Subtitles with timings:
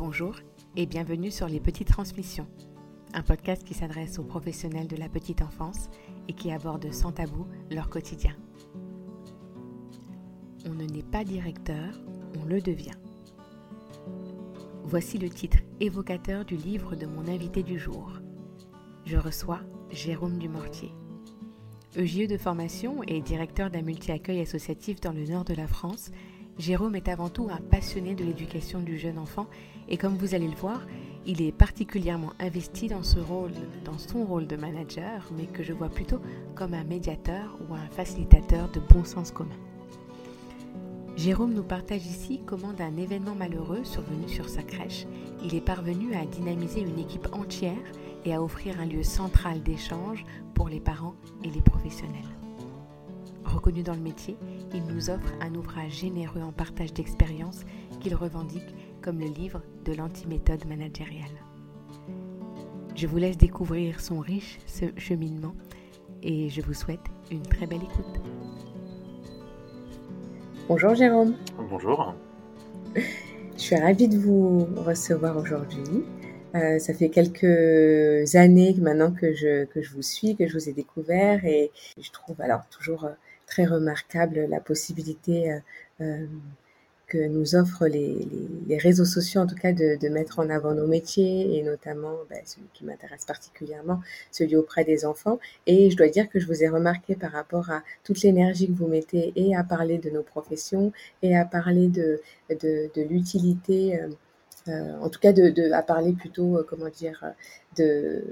[0.00, 0.34] Bonjour
[0.76, 2.46] et bienvenue sur Les Petites Transmissions,
[3.12, 5.90] un podcast qui s'adresse aux professionnels de la petite enfance
[6.26, 8.34] et qui aborde sans tabou leur quotidien.
[10.64, 12.00] On ne naît pas directeur,
[12.40, 12.96] on le devient.
[14.84, 18.10] Voici le titre évocateur du livre de mon invité du jour.
[19.04, 19.60] Je reçois
[19.90, 20.94] Jérôme Dumortier.
[21.94, 26.10] EGIE de formation et directeur d'un multi-accueil associatif dans le nord de la France,
[26.60, 29.46] Jérôme est avant tout un passionné de l'éducation du jeune enfant
[29.90, 30.80] et comme vous allez le voir,
[31.26, 33.50] il est particulièrement investi dans, ce rôle,
[33.84, 36.20] dans son rôle de manager, mais que je vois plutôt
[36.54, 39.56] comme un médiateur ou un facilitateur de bon sens commun.
[41.16, 45.06] Jérôme nous partage ici comment d'un événement malheureux survenu sur sa crèche,
[45.44, 47.76] il est parvenu à dynamiser une équipe entière
[48.24, 52.24] et à offrir un lieu central d'échange pour les parents et les professionnels.
[53.44, 54.36] Reconnu dans le métier,
[54.72, 57.64] il nous offre un ouvrage généreux en partage d'expériences
[58.00, 61.30] qu'il revendique comme le livre de l'antiméthode managériale.
[62.94, 64.58] Je vous laisse découvrir son riche
[64.96, 65.54] cheminement
[66.22, 68.20] et je vous souhaite une très belle écoute.
[70.68, 71.34] Bonjour Jérôme.
[71.70, 72.14] Bonjour.
[72.94, 73.00] Je
[73.56, 76.04] suis ravie de vous recevoir aujourd'hui.
[76.54, 80.68] Euh, ça fait quelques années maintenant que je, que je vous suis, que je vous
[80.68, 83.12] ai découvert et je trouve alors toujours euh,
[83.50, 85.58] très remarquable la possibilité euh,
[86.00, 86.26] euh,
[87.10, 88.26] que nous offrent les,
[88.68, 92.14] les, réseaux sociaux, en tout cas, de, de, mettre en avant nos métiers et notamment
[92.30, 95.38] ben, celui qui m'intéresse particulièrement, celui auprès des enfants.
[95.66, 98.78] Et je dois dire que je vous ai remarqué par rapport à toute l'énergie que
[98.78, 104.00] vous mettez et à parler de nos professions et à parler de, de, de l'utilité.
[104.00, 104.08] Euh,
[104.68, 107.24] euh, en tout cas, de, à parler plutôt, euh, comment dire,
[107.76, 108.22] de,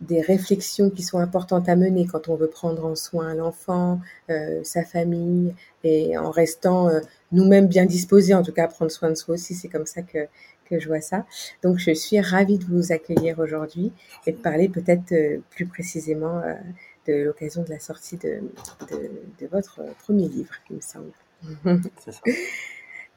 [0.00, 4.60] des réflexions qui sont importantes à mener quand on veut prendre en soin l'enfant, euh,
[4.62, 6.90] sa famille, et en restant
[7.32, 10.02] nous-mêmes bien disposés, en tout cas à prendre soin de soi aussi, c'est comme ça
[10.02, 10.26] que,
[10.66, 11.24] que je vois ça.
[11.62, 13.92] Donc, je suis ravie de vous accueillir aujourd'hui
[14.26, 16.42] et de parler peut-être plus précisément
[17.06, 18.40] de l'occasion de la sortie de,
[19.40, 21.12] de, votre premier livre, il me semble.
[22.04, 22.20] C'est ça.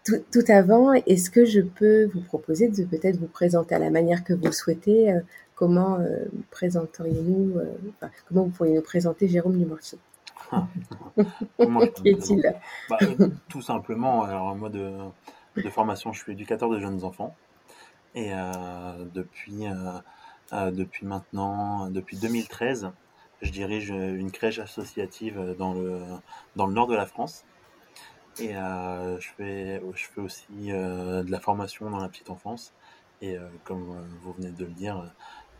[0.04, 4.26] Tout, avant, est-ce que je peux vous proposer de peut-être vous présenter à la manière
[4.26, 5.22] que vous souhaitez euh,
[5.56, 9.98] Comment euh, présenteriez-nous euh, Comment vous pourriez nous présenter Jérôme Dumortier
[11.96, 12.54] Qui est-il?
[12.90, 12.98] bah,
[13.48, 14.92] Tout simplement, alors moi de,
[15.56, 17.34] de, formation, je suis éducateur de jeunes enfants.
[18.14, 18.32] Et
[19.16, 19.64] depuis
[20.52, 22.92] depuis maintenant, depuis 2013,
[23.42, 26.00] je dirige une crèche associative dans le
[26.56, 27.46] dans le nord de la France
[28.40, 32.74] et euh, je, fais, je fais aussi euh, de la formation dans la petite enfance.
[33.22, 35.12] Et euh, comme vous venez de le dire,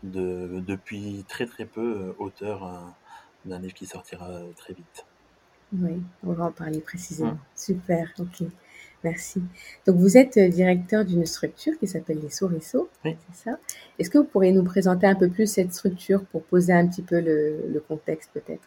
[0.02, 2.94] de, depuis très très peu, auteur
[3.44, 5.06] d'un livre qui sortira très vite.
[5.72, 7.30] Oui, on va en parler précisément.
[7.30, 7.38] Hum.
[7.54, 8.46] Super, ok.
[9.02, 9.42] Merci.
[9.86, 13.16] Donc, vous êtes directeur d'une structure qui s'appelle les Souriceaux, oui.
[13.32, 13.58] c'est ça?
[13.98, 17.02] Est-ce que vous pourriez nous présenter un peu plus cette structure pour poser un petit
[17.02, 18.64] peu le, le contexte peut-être?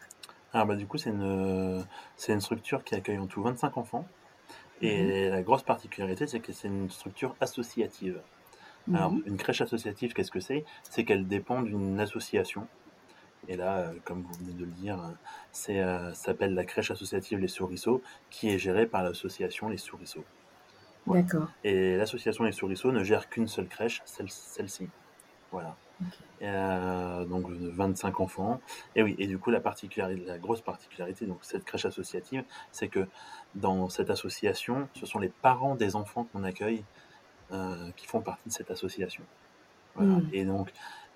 [0.57, 1.85] Alors bah, du coup, c'est une,
[2.16, 4.07] c'est une structure qui accueille en tout 25 enfants.
[4.81, 5.29] Et mhm.
[5.31, 8.19] la grosse particularité, c'est que c'est une structure associative.
[8.91, 9.23] Alors, mhm.
[9.28, 10.66] une crèche associative, qu'est-ce que c'est?
[10.90, 12.67] C'est qu'elle dépend d'une association.
[13.47, 14.97] Et là, euh, comme vous venez de le dire,
[15.51, 18.01] c'est euh, s'appelle la crèche associative Les Souriceaux,
[18.31, 20.25] qui est gérée par l'association Les Souriceaux.
[21.06, 21.50] D'accord.
[21.63, 24.90] Et l'association Les Souriceaux ne gère qu'une seule crèche, celle, celle-ci.
[25.52, 25.75] Voilà.
[26.44, 28.62] Euh, donc 25 enfants.
[28.96, 32.88] Et oui, et du coup la particularité, la grosse particularité, donc cette crèche associative, c'est
[32.88, 33.08] que
[33.56, 36.84] dans cette association, ce sont les parents des enfants qu'on accueille
[37.52, 39.24] euh, qui font partie de cette association.
[39.96, 40.22] Hmm.
[40.31, 40.72] Et donc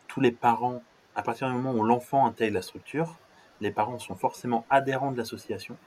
[0.08, 0.82] tous les parents,
[1.16, 3.18] à partir du moment où l'enfant intègre la structure,
[3.60, 5.78] les parents sont forcément adhérents de l'association.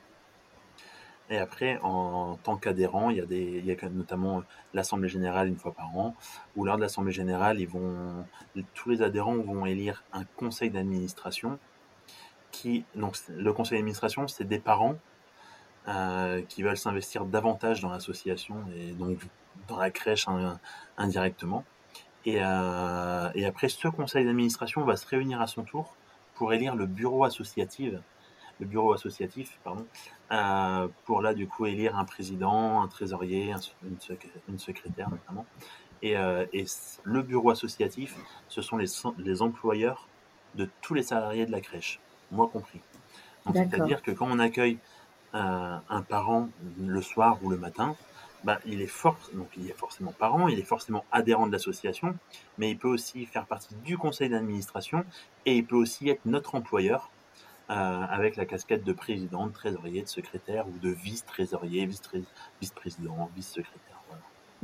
[1.30, 4.42] Et après, en tant qu'adhérent, il y a il y a notamment
[4.74, 6.14] l'assemblée générale une fois par an,
[6.54, 8.26] où lors de l'assemblée générale, ils vont,
[8.74, 11.58] tous les adhérents vont élire un conseil d'administration.
[12.52, 14.96] Qui, donc, le conseil d'administration, c'est des parents
[15.88, 19.18] euh, qui veulent s'investir davantage dans l'association et donc
[19.66, 20.26] dans la crèche
[20.96, 21.64] indirectement.
[22.26, 25.96] Et, euh, et après, ce conseil d'administration va se réunir à son tour
[26.34, 27.94] pour élire le bureau associatif
[28.64, 29.86] le bureau associatif, pardon,
[30.32, 33.54] euh, pour là du coup élire un président, un trésorier,
[34.48, 35.46] une, secrétaire notamment.
[36.02, 36.64] Et, euh, et,
[37.02, 38.16] le bureau associatif,
[38.48, 38.86] ce sont les,
[39.18, 40.08] les employeurs
[40.54, 42.00] de tous les salariés de la crèche,
[42.30, 42.80] moi compris.
[43.52, 44.78] C'est-à-dire que quand on accueille
[45.34, 46.48] euh, un parent
[46.80, 47.96] le soir ou le matin,
[48.44, 52.16] bah, il est fort, donc il est forcément parent, il est forcément adhérent de l'association,
[52.56, 55.04] mais il peut aussi faire partie du conseil d'administration
[55.44, 57.10] et il peut aussi être notre employeur
[57.68, 61.86] avec la casquette de président, de trésorier, de secrétaire ou de vice-trésorier,
[62.60, 63.94] vice-président, vice-secrétaire.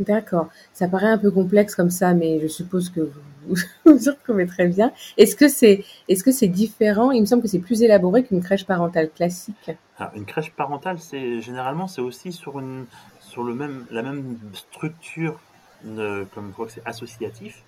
[0.00, 0.49] D'accord.
[0.73, 4.47] Ça paraît un peu complexe comme ça, mais je suppose que vous vous y retrouvez
[4.47, 4.93] très bien.
[5.17, 7.11] Est-ce que c'est est-ce que c'est différent?
[7.11, 9.70] Il me semble que c'est plus élaboré qu'une crèche parentale classique.
[9.99, 12.87] Alors, une crèche parentale, c'est généralement c'est aussi sur une
[13.20, 15.41] sur le même la même structure
[15.85, 17.62] de, comme je crois que c'est associatif.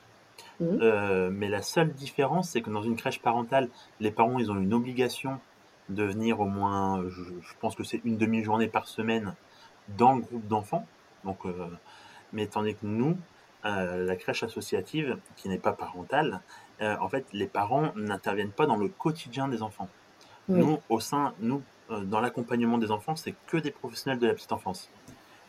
[0.62, 0.78] Mmh.
[0.80, 3.68] Euh, mais la seule différence, c'est que dans une crèche parentale,
[4.00, 5.40] les parents ils ont une obligation
[5.88, 9.34] de venir au moins, je, je pense que c'est une demi-journée par semaine
[9.88, 10.86] dans le groupe d'enfants.
[11.24, 11.66] Donc euh,
[12.32, 13.18] mais tandis que nous,
[13.64, 16.40] euh, la crèche associative, qui n'est pas parentale,
[16.80, 19.88] euh, en fait, les parents n'interviennent pas dans le quotidien des enfants.
[20.48, 24.52] Nous, au sein, nous, dans l'accompagnement des enfants, c'est que des professionnels de la petite
[24.52, 24.90] enfance.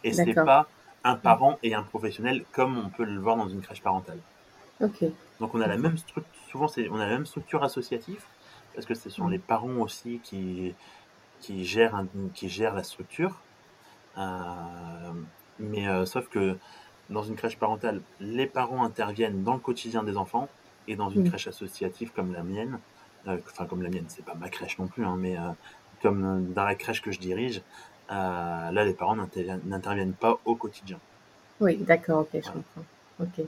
[0.04, 0.46] Et c'est D'accord.
[0.46, 0.68] pas
[1.04, 4.20] un parent et un professionnel comme on peut le voir dans une crèche parentale.
[5.40, 8.24] Donc on a la même structure, souvent on a la même structure associative,
[8.74, 9.32] parce que ce sont Mm.
[9.32, 10.74] les parents aussi qui,
[11.42, 13.42] qui, gèrent, un- qui gèrent la structure.
[14.18, 15.14] Euh,
[15.60, 16.58] mais euh, sauf que
[17.10, 20.48] dans une crèche parentale, les parents interviennent dans le quotidien des enfants,
[20.88, 21.30] et dans une Mm.
[21.30, 22.80] crèche associative comme la mienne,
[23.28, 25.38] euh, enfin comme la mienne, c'est pas ma crèche non plus, hein, mais
[26.02, 27.62] comme dans la crèche que je dirige,
[28.10, 31.00] là les parents n'interviennent pas au quotidien.
[31.62, 32.84] Oui, d'accord, OK, je comprends.
[33.22, 33.46] OK.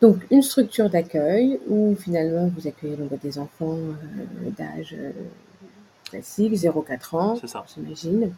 [0.00, 5.12] Donc une structure d'accueil où finalement vous accueillez donc des enfants, heu, d'âge, heu,
[6.10, 7.36] classique, 0-4 ans,
[7.74, 8.32] j'imagine.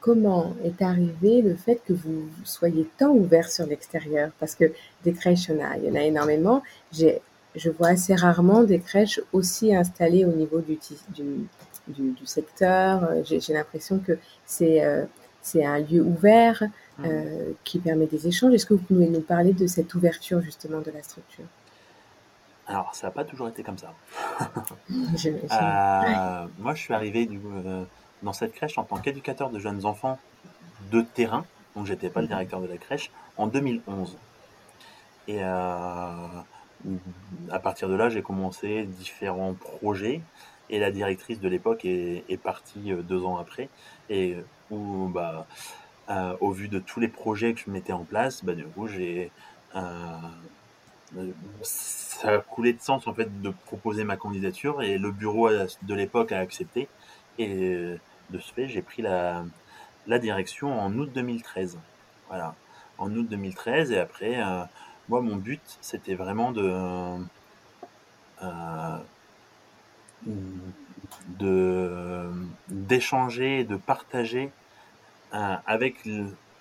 [0.00, 4.30] Comment est arrivé le fait que vous soyez tant ouvert sur l'extérieur?
[4.40, 4.72] Parce que
[5.04, 6.62] des crèches, il y en a il y en a énormément.
[6.92, 10.78] Je vois assez rarement des crèches aussi installées au niveau du
[11.14, 11.24] du
[11.88, 14.84] du du secteur, heu, j'ai l'impression que c'est,
[15.42, 16.62] c'est un lieu ouvert,
[16.98, 17.06] Mhm.
[17.06, 18.52] heu, qui permet des échanges.
[18.54, 21.44] Est-ce que vous pouvez nous parler de cette ouverture justement de la structure?
[22.66, 23.92] Alors ça n'a pas toujours été comme ça.
[24.90, 27.84] Euh, moi, je suis arrivé du, euh,
[28.22, 30.18] dans cette crèche en tant qu'éducateur de jeunes enfants
[30.90, 31.44] de terrain,
[31.76, 34.16] donc j'étais pas le Mmh directeur de la crèche, en 2011.
[35.28, 35.46] Et euh,
[37.50, 40.20] à partir de là, j'ai commencé différents projets.
[40.70, 43.68] Et la directrice de l'époque est, est partie euh, deux ans après.
[44.08, 44.36] Et
[45.08, 45.46] bah,
[46.10, 48.88] euh, au vu de tous les projets que je mettais en place, bah, du coup,
[48.88, 49.30] j'ai
[49.76, 50.16] euh,
[51.62, 55.94] ça a coulé de sens en fait de proposer ma candidature et le bureau de
[55.94, 56.88] l'époque a accepté.
[57.38, 57.96] Et
[58.30, 59.44] de ce fait j'ai pris la,
[60.06, 61.78] direction en août 2013
[62.28, 62.54] voilà.
[62.98, 64.64] En août 2013 et après euh,
[65.08, 67.16] moi mon but c'était vraiment de
[72.68, 74.50] d'échanger de partager
[75.32, 76.06] avec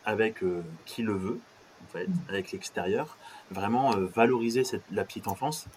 [0.06, 1.40] avec euh, qui le veut
[1.84, 3.18] en fait avec l'extérieur
[3.50, 5.68] vraiment euh, valoriser cette, la petite enfance.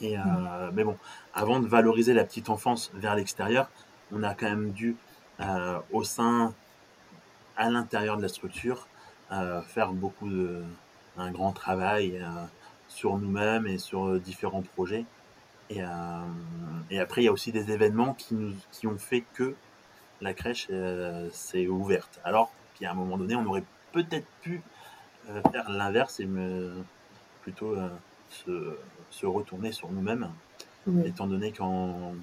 [0.00, 0.96] Et euh, mais bon
[1.34, 3.70] avant de valoriser la petite enfance vers l'extérieur
[4.12, 4.96] on a quand même dû
[5.92, 6.54] au sein
[7.56, 8.88] à l'intérieur de la structure
[9.66, 10.62] faire beaucoup de
[11.18, 12.22] un grand travail
[12.88, 15.04] sur nous-mêmes et sur différents projets.
[15.70, 15.80] Et,
[16.90, 19.54] et après il y a aussi des événements qui nous qui ont fait que
[20.20, 22.20] la crèche euh, s'est ouverte.
[22.24, 24.62] Alors qu'à un moment donné on aurait peut-être pu
[25.28, 26.72] euh, faire l'inverse et me
[27.42, 27.88] plutôt euh,
[28.30, 28.76] se,
[29.10, 30.30] se retourner sur nous-mêmes.
[30.88, 31.02] Oui.
[31.04, 32.14] étant donné qu'en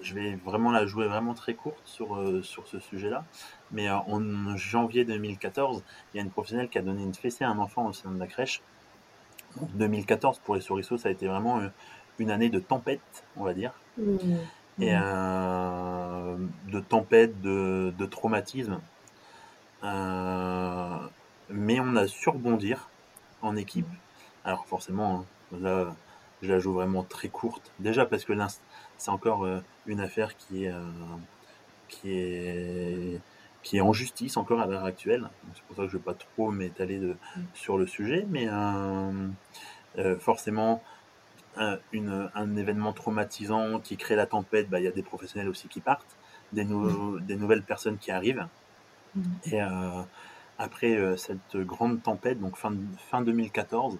[0.00, 3.24] je vais vraiment la jouer vraiment très courte sur, sur ce sujet-là.
[3.72, 5.82] Mais en janvier 2014
[6.14, 8.12] il y a une professionnelle qui a donné une fessée à un enfant au sein
[8.12, 8.62] de la crèche.
[9.56, 11.62] donc 2014 pour les souriceaux ça a été vraiment
[12.20, 13.72] une année de tempête on va dire.
[13.98, 14.84] Mmh.
[14.84, 16.01] et euh,
[16.68, 18.80] de tempête, de, de traumatisme.
[19.84, 20.96] Euh,
[21.50, 22.88] mais on a su rebondir
[23.42, 23.88] en équipe.
[24.44, 25.94] Alors forcément, hein, là,
[26.42, 27.72] je la joue vraiment très courte.
[27.78, 28.32] Déjà parce que
[28.98, 33.18] c'est encore euh, une affaire qui est, euh,
[33.62, 35.28] qui est en justice encore à l'heure actuelle.
[35.54, 37.00] C'est pour ça que je ne vais pas trop m'étaler
[37.54, 39.28] sur le sujet, mais euh,
[40.18, 40.82] forcément,
[41.56, 45.80] un événement traumatisant qui crée la tempête, bah, il y a des professionnels aussi qui
[45.80, 46.16] partent,
[46.52, 48.46] des, nou- des nouvelles personnes qui arrivent.
[49.14, 49.22] Mmh.
[49.46, 50.02] Et euh,
[50.58, 52.72] après euh, cette grande tempête, donc fin,
[53.10, 53.98] fin 2014,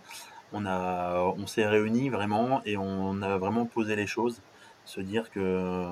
[0.53, 4.41] on, a, on s'est réunis vraiment et on a vraiment posé les choses,
[4.85, 5.89] se dire que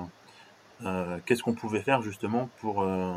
[0.84, 3.14] euh, qu'est-ce qu'on pouvait faire justement pour euh,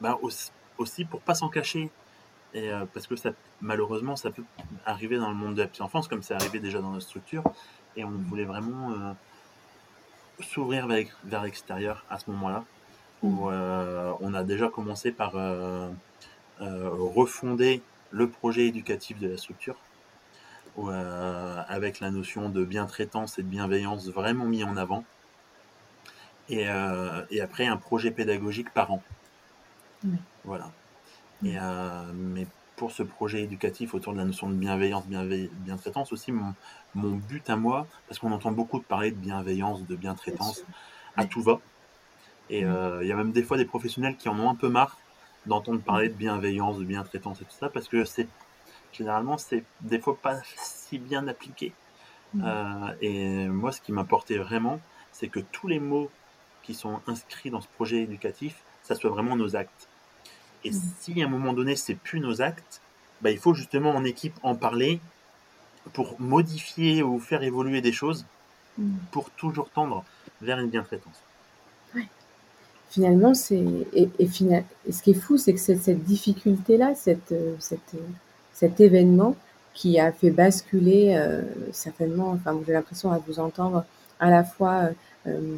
[0.00, 1.90] bah, aussi, aussi pour pas s'en cacher
[2.54, 3.30] et euh, parce que ça
[3.60, 4.44] malheureusement ça peut
[4.86, 7.42] arriver dans le monde de la petite enfance comme c'est arrivé déjà dans notre structure
[7.96, 9.14] et on voulait vraiment
[10.40, 12.64] s'ouvrir vers, vers l'extérieur à ce moment-là
[13.22, 15.88] où euh, on a déjà commencé par euh,
[16.60, 19.76] euh, refonder le projet éducatif de la structure
[20.76, 25.04] où, avec la notion de bientraitance et de bienveillance vraiment mis en avant
[26.48, 26.66] et,
[27.30, 29.02] et après un projet pédagogique par an.
[30.04, 30.16] Oui.
[30.44, 30.70] voilà.
[31.44, 31.56] Et,
[32.14, 32.46] mais
[32.78, 36.54] pour ce projet éducatif autour de la notion de bienveillance, bientraitance aussi, mon,
[36.94, 40.64] mon but à moi, parce qu'on entend beaucoup parler de bienveillance, de bientraitance,
[41.16, 41.60] à tout va.
[42.48, 44.96] Et il y a même des fois des professionnels qui en ont un peu marre
[45.44, 48.28] d'entendre parler de bienveillance, de bientraitance et tout ça, parce que c'est
[48.92, 51.72] généralement c'est des fois pas si bien appliqué.
[52.36, 54.80] Euh, et moi, ce qui m'importait vraiment,
[55.12, 56.10] c'est que tous les mots
[56.62, 59.87] qui sont inscrits dans ce projet éducatif, ça soit vraiment nos actes.
[60.64, 62.80] Et si à un moment donné, c'est plus nos actes,
[63.22, 65.00] bah, il faut justement en équipe en parler
[65.92, 68.26] pour modifier ou faire évoluer des choses
[69.10, 70.04] pour toujours tendre
[70.40, 71.22] vers une bientraitance
[72.90, 77.94] finalement, c'est et, et, ce qui est fou, c'est que cette difficulté-là, cette, cette,
[78.54, 79.36] cet événement
[79.74, 83.84] qui a fait basculer euh, certainement, enfin, j'ai l'impression à vous entendre
[84.18, 84.90] à la fois euh,
[85.28, 85.56] euh,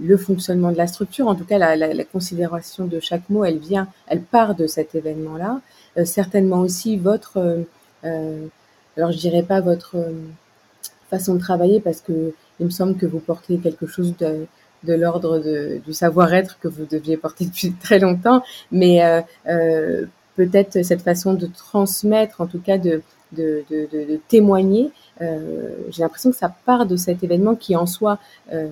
[0.00, 3.44] le fonctionnement de la structure, en tout cas la, la, la, considération de chaque mot,
[3.44, 5.60] elle vient, elle part de cet événement-là.
[6.04, 7.64] certainement aussi votre,
[8.02, 9.96] alors je dirais pas votre
[11.10, 14.46] façon de travailler parce que il me semble que vous portez quelque chose de
[14.84, 15.40] de l'ordre
[15.84, 21.34] du savoir-être que vous deviez porter depuis très longtemps, mais euh, euh, peut-être cette façon
[21.34, 23.02] de transmettre, en tout cas de,
[23.32, 24.90] de, de, témoigner, euh,
[25.20, 28.18] j'ai l'impression que ça part de cet événement qui en soi
[28.52, 28.68] euh,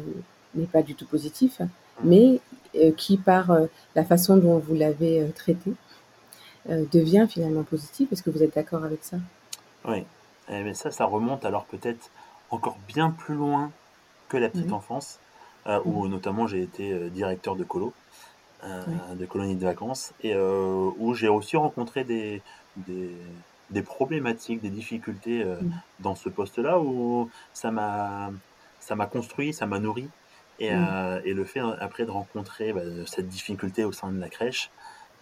[0.54, 1.60] n'est pas du tout positif,
[2.02, 2.40] mais
[2.74, 5.72] euh, qui par euh, la façon dont vous l'avez traité
[6.68, 8.12] devient finalement positif.
[8.12, 9.16] Est-ce que vous êtes d'accord avec ça?
[9.86, 10.04] Oui,
[10.50, 12.10] eh, mais ça, ça remonte alors peut-être
[12.50, 13.70] encore bien plus loin
[14.28, 15.18] que la petite enfance
[15.66, 17.92] euh, où notamment j'ai été euh, directeur de colo,
[18.64, 18.82] euh,
[19.14, 22.40] de colonies de vacances, et où j'ai aussi rencontré des,
[22.76, 23.10] des,
[23.70, 25.70] des, problématiques, des difficultés mm.
[26.00, 28.30] dans ce poste-là, où ça m'a
[28.80, 30.08] ça m'a construit, ça m'a nourri.
[30.58, 31.22] Et, mm.
[31.24, 34.70] et, le fait après de rencontrer bah, cette difficulté au sein de la crèche,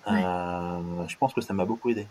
[0.06, 2.06] je pense que ça m'a beaucoup aidé.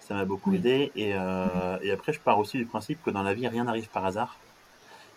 [0.00, 0.92] Ça m'a beaucoup aidé.
[0.96, 4.04] Et, et, après, je pars aussi du principe que dans la vie, rien n'arrive par
[4.04, 4.38] hasard.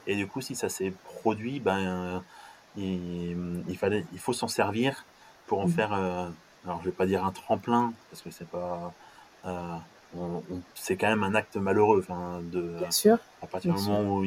[0.08, 2.24] Et du coup, si ça s'est produit, ben,
[2.78, 5.06] il, fallait, il faut s'en servir
[5.48, 5.72] pour en mmh.
[5.72, 6.28] faire, euh,
[6.66, 8.94] alors je vais pas dire un tremplin, parce que c'est pas,
[9.46, 9.76] euh,
[10.76, 12.00] c'est quand même un acte malheureux.
[12.00, 13.18] Enfin, de, sûr.
[13.42, 14.26] À partir du moment où,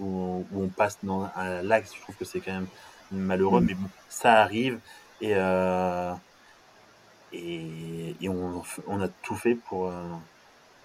[0.00, 1.30] où, on passe dans
[1.62, 2.68] l'acte, je trouve que c'est quand même
[3.10, 3.66] malheureux, mmh.
[3.66, 4.78] mais bon, ça arrive
[5.20, 6.12] et, euh,
[7.32, 9.92] et, et on, on, a tout fait pour,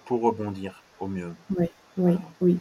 [0.06, 1.34] pour rebondir au mieux.
[1.56, 1.66] Oui,
[1.98, 2.58] oui, oui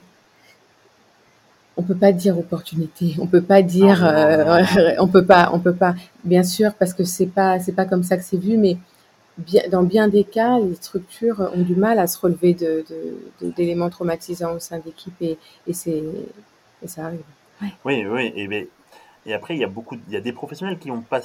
[1.75, 4.63] on peut pas dire opportunité, on peut pas dire, euh,
[4.99, 8.03] on peut pas, on peut pas, bien sûr, parce que c'est pas, c'est pas comme
[8.03, 8.77] ça que c'est vu, mais
[9.37, 12.85] bien, dans bien des cas, les structures ont du mal à se relever de,
[13.41, 15.37] d'éléments traumatisants au sein d'équipes et,
[15.67, 16.03] et c'est,
[16.83, 17.21] et ça arrive.
[17.85, 18.65] Oui, oui, et, ben,
[19.25, 21.21] et après il y a beaucoup, il y a des professionnels qui ont pas,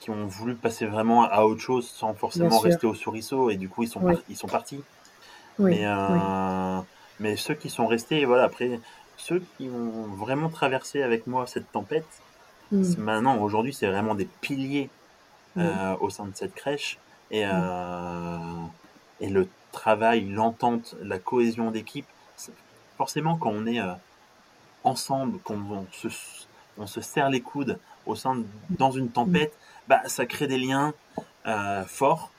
[0.00, 3.68] qui ont voulu passer vraiment à autre chose sans forcément rester au souriceau et du
[3.68, 4.82] coup ils sont, ils sont partis.
[5.58, 6.80] Oui, mais, euh,
[7.20, 8.80] mais ceux qui sont restés, voilà, après
[9.16, 12.06] ceux qui ont vraiment traversé avec moi cette tempête,
[12.72, 12.96] mm.
[12.98, 14.90] maintenant, aujourd'hui, c'est vraiment des piliers
[15.56, 15.60] mm.
[15.60, 16.98] euh, au sein de cette crèche.
[17.30, 17.50] Et, mm.
[17.52, 18.38] euh,
[19.20, 22.06] et le travail, l'entente, la cohésion d'équipe,
[22.96, 23.92] forcément, quand on est euh,
[24.84, 26.08] ensemble, quand on se,
[26.78, 29.56] on se serre les coudes au sein dans une tempête,
[29.88, 30.92] bah, ça crée des liens
[31.86, 32.30] forts.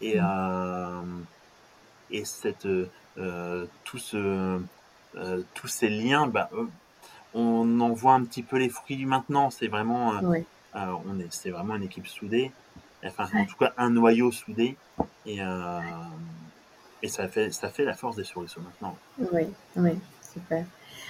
[0.00, 0.16] Et,
[2.10, 2.68] et cette,
[3.84, 4.60] tout ce
[5.54, 6.50] tous ces liens, bah,
[7.34, 9.50] on en voit un petit peu les fruits maintenant.
[9.50, 10.20] C'est vraiment,
[10.74, 12.52] on est, c'est vraiment une équipe soudée.
[13.04, 14.76] Enfin, en tout cas, un noyau soudé.
[15.26, 15.38] Et,
[17.02, 18.96] et ça fait, ça fait la force des souris maintenant.
[19.32, 19.46] Oui,
[19.76, 19.92] oui,
[20.32, 20.64] super.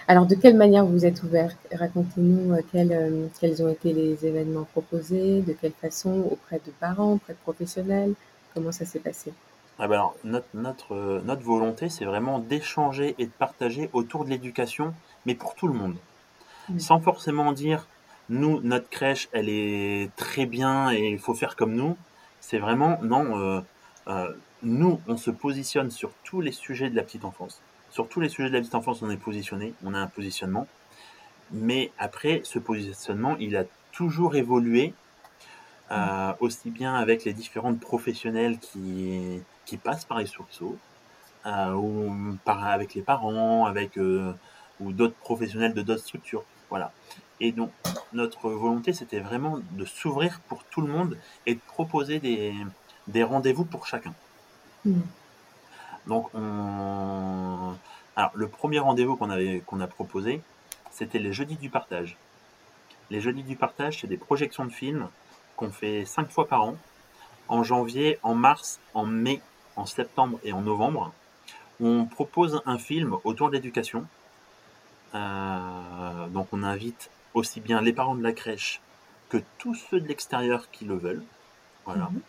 [0.06, 1.52] Alors, de quelle manière vous êtes ouvert?
[1.72, 7.34] Racontez-nous quels, quels ont été les événements proposés, de quelle façon, auprès de parents, auprès
[7.34, 8.14] de professionnels,
[8.54, 9.32] comment ça s'est passé?
[9.78, 14.24] Ah ben alors, notre, notre, euh, notre volonté, c'est vraiment d'échanger et de partager autour
[14.24, 14.92] de l'éducation,
[15.24, 15.96] mais pour tout le monde.
[16.78, 17.86] Sans forcément dire,
[18.28, 21.96] nous, notre crèche, elle est très bien et il faut faire comme nous.
[22.40, 23.60] C'est vraiment, non, euh,
[24.08, 24.32] euh,
[24.62, 27.60] nous, on se positionne sur tous les sujets de la petite enfance.
[27.90, 30.66] Sur tous les sujets de la petite enfance, on est positionné, on a un positionnement.
[31.50, 34.92] Mais après, ce positionnement, il a toujours évolué,
[36.40, 40.76] aussi bien avec les différentes professionnels qui, qui passent par les sourceaux,
[41.46, 44.32] euh, ou par, avec les parents, avec euh,
[44.80, 46.44] ou d'autres professionnels de d'autres structures.
[46.68, 46.92] Voilà.
[47.40, 47.70] Et donc,
[48.12, 51.16] notre volonté, c'était vraiment de s'ouvrir pour tout le monde
[51.46, 52.54] et de proposer des,
[53.06, 54.14] des rendez-vous pour chacun.
[54.84, 55.00] Mmh.
[56.06, 57.74] Donc, on...
[58.16, 59.28] Alors, le premier rendez-vous qu'on
[59.66, 60.42] qu'on a proposé,
[60.90, 62.16] c'était les jeudis du partage.
[63.10, 65.08] Les jeudis du partage, c'est des projections de films
[65.56, 66.76] qu'on fait cinq fois par an
[67.48, 69.40] en janvier, en mars, en mai,
[69.76, 71.12] en septembre et en novembre.
[71.80, 74.06] On propose un film autour de l'éducation.
[75.14, 78.80] Euh, donc on invite aussi bien les parents de la crèche
[79.28, 81.24] que tous ceux de l'extérieur qui le veulent.
[81.84, 82.10] Voilà.
[82.10, 82.20] Mhm.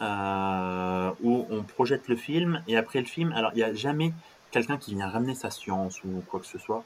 [0.00, 4.12] Euh, où on projette le film et après le film, alors il n'y a jamais
[4.52, 6.84] quelqu'un qui vient ramener sa science ou quoi que ce soit.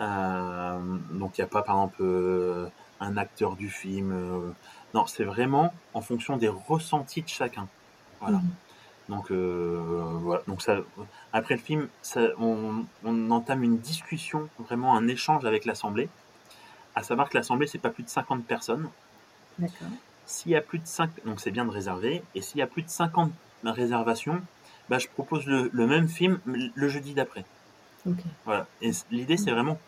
[0.00, 0.78] Euh,
[1.12, 2.70] donc il n'y a pas par exemple
[3.00, 4.54] un acteur du film.
[4.94, 7.68] non, c'est vraiment en fonction des ressentis de chacun.
[8.20, 8.38] Voilà.
[8.38, 8.50] Mhm.
[9.08, 10.42] Donc voilà.
[10.48, 10.78] Donc ça,
[11.32, 11.88] après le film,
[12.40, 16.08] on, on, entame une discussion, vraiment un échange avec l'assemblée
[16.94, 18.88] à savoir que l'assemblée, c'est pas plus de 50 personnes.
[19.58, 19.88] D'accord.
[20.26, 22.66] S'il y a plus de 5, donc c'est bien de réserver, et s'il y a
[22.66, 23.32] plus de 50
[23.64, 24.40] réservations,
[24.88, 27.44] bah, je propose le, même film le jeudi d'après.
[28.44, 28.66] Voilà.
[28.80, 29.78] Et l'idée, c'est vraiment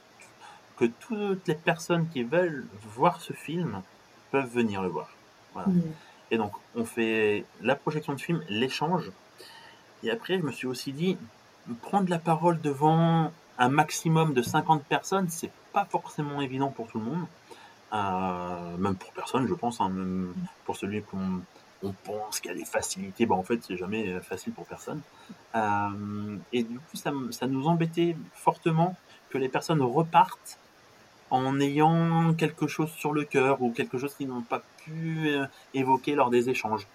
[0.76, 3.82] que toutes les personnes qui veulent voir ce film
[4.30, 5.10] peuvent venir le voir.
[5.52, 5.68] Voilà.
[6.30, 9.10] Et donc, on fait la projection de film, l'échange.
[10.02, 11.16] Et après, je me suis aussi dit,
[11.82, 16.98] prendre la parole devant un maximum de 50 personnes, c'est pas forcément évident pour tout
[16.98, 17.26] le monde.
[17.92, 19.80] Euh, même pour personne, je pense.
[19.80, 20.32] Hein, même
[20.64, 21.42] pour celui qu'on
[21.82, 25.02] on pense qu'il y a des facilités, bah en fait, c'est jamais facile pour personne.
[25.54, 28.96] Euh, et du coup, ça, ça, nous embêtait fortement
[29.28, 30.58] que les personnes repartent
[31.30, 35.46] en ayant quelque chose sur le cœur ou quelque chose qu'ils n'ont pas pu euh,
[35.74, 36.86] évoquer lors des échanges.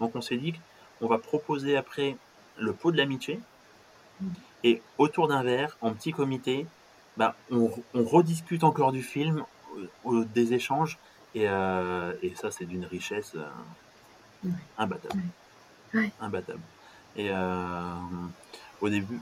[0.00, 0.54] Donc, on s'est dit
[0.98, 2.16] qu'on va proposer après
[2.56, 3.40] le pot de l'amitié
[4.64, 6.66] et autour d'un verre, en petit comité,
[7.18, 9.44] bah, on, rediscute encore du film,
[10.06, 10.98] euh, des échanges,
[11.34, 14.48] et, euh, et ça, c'est d'une richesse euh,
[14.78, 15.22] imbattable.
[16.20, 16.60] Imbattable.
[17.16, 17.30] Et
[18.80, 19.18] au début,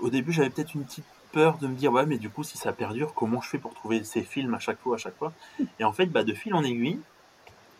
[0.00, 2.56] au début j'avais peut-être une petite peur de me dire, ouais, mais du coup, si
[2.56, 5.32] ça perdure, comment je fais pour trouver ces films à chaque fois, à chaque fois?
[5.80, 7.00] Et en fait, bah, de fil en aiguille,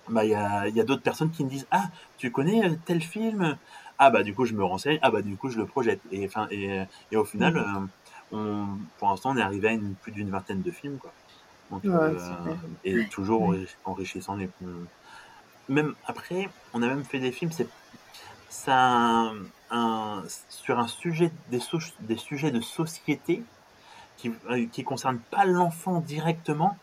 [0.08, 1.84] bah, il y a, y a d'autres personnes qui me disent, ah,
[2.18, 3.56] tu connais tel film?
[3.98, 6.00] Ah bah du coup je me renseigne, ah bah du coup je le projette.
[6.10, 6.82] Et, enfin, et,
[7.12, 7.86] et au final, euh,
[8.32, 8.66] on,
[8.98, 10.98] pour l'instant on est arrivé à une, plus d'une vingtaine de films.
[10.98, 11.12] Quoi.
[11.84, 12.14] Euh,
[12.84, 14.48] et toujours enrichissant les...
[15.68, 17.68] Même après, on a même fait des films, c'est
[18.48, 19.32] ça
[19.70, 21.60] un, sur un sujet, des,
[22.00, 23.42] des sujets de société
[24.16, 26.76] qui ne euh, concernent pas l'enfant directement,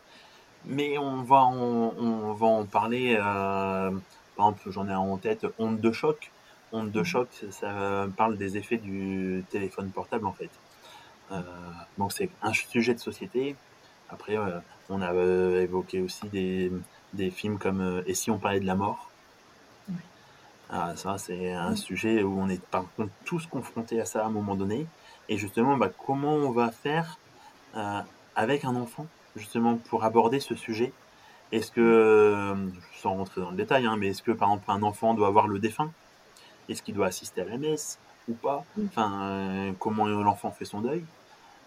[0.64, 3.16] mais on va en, on va en parler.
[3.16, 6.32] par exemple, j'en ai en tête Honte de choc,
[6.72, 10.50] Onde de choc, ça parle des effets du téléphone portable en fait.
[11.32, 11.40] Euh,
[11.98, 13.56] donc c'est un sujet de société.
[14.08, 16.72] Après, euh, on a euh, évoqué aussi des,
[17.12, 19.10] des, films comme Et si on parlait de la mort?
[20.70, 24.26] Ah, Ça, c'est un sujet où on est par contre tous confrontés à ça à
[24.26, 24.86] un moment donné.
[25.28, 27.18] Et justement, bah, comment on va faire
[28.36, 30.92] avec un enfant, justement, pour aborder ce sujet?
[31.52, 32.54] Est-ce que,
[33.00, 35.48] sans rentrer dans le détail, hein, mais est-ce que par exemple un enfant doit avoir
[35.48, 35.90] le défunt?
[36.68, 38.64] Est-ce qu'il doit assister à la messe ou pas?
[38.86, 41.04] Enfin, euh, comment l'enfant fait son deuil?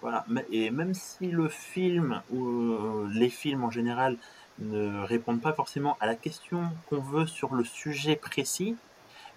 [0.03, 0.25] Voilà.
[0.51, 4.17] Et même si le film ou euh, les films en général
[4.59, 8.75] ne répondent pas forcément à la question qu'on veut sur le sujet précis,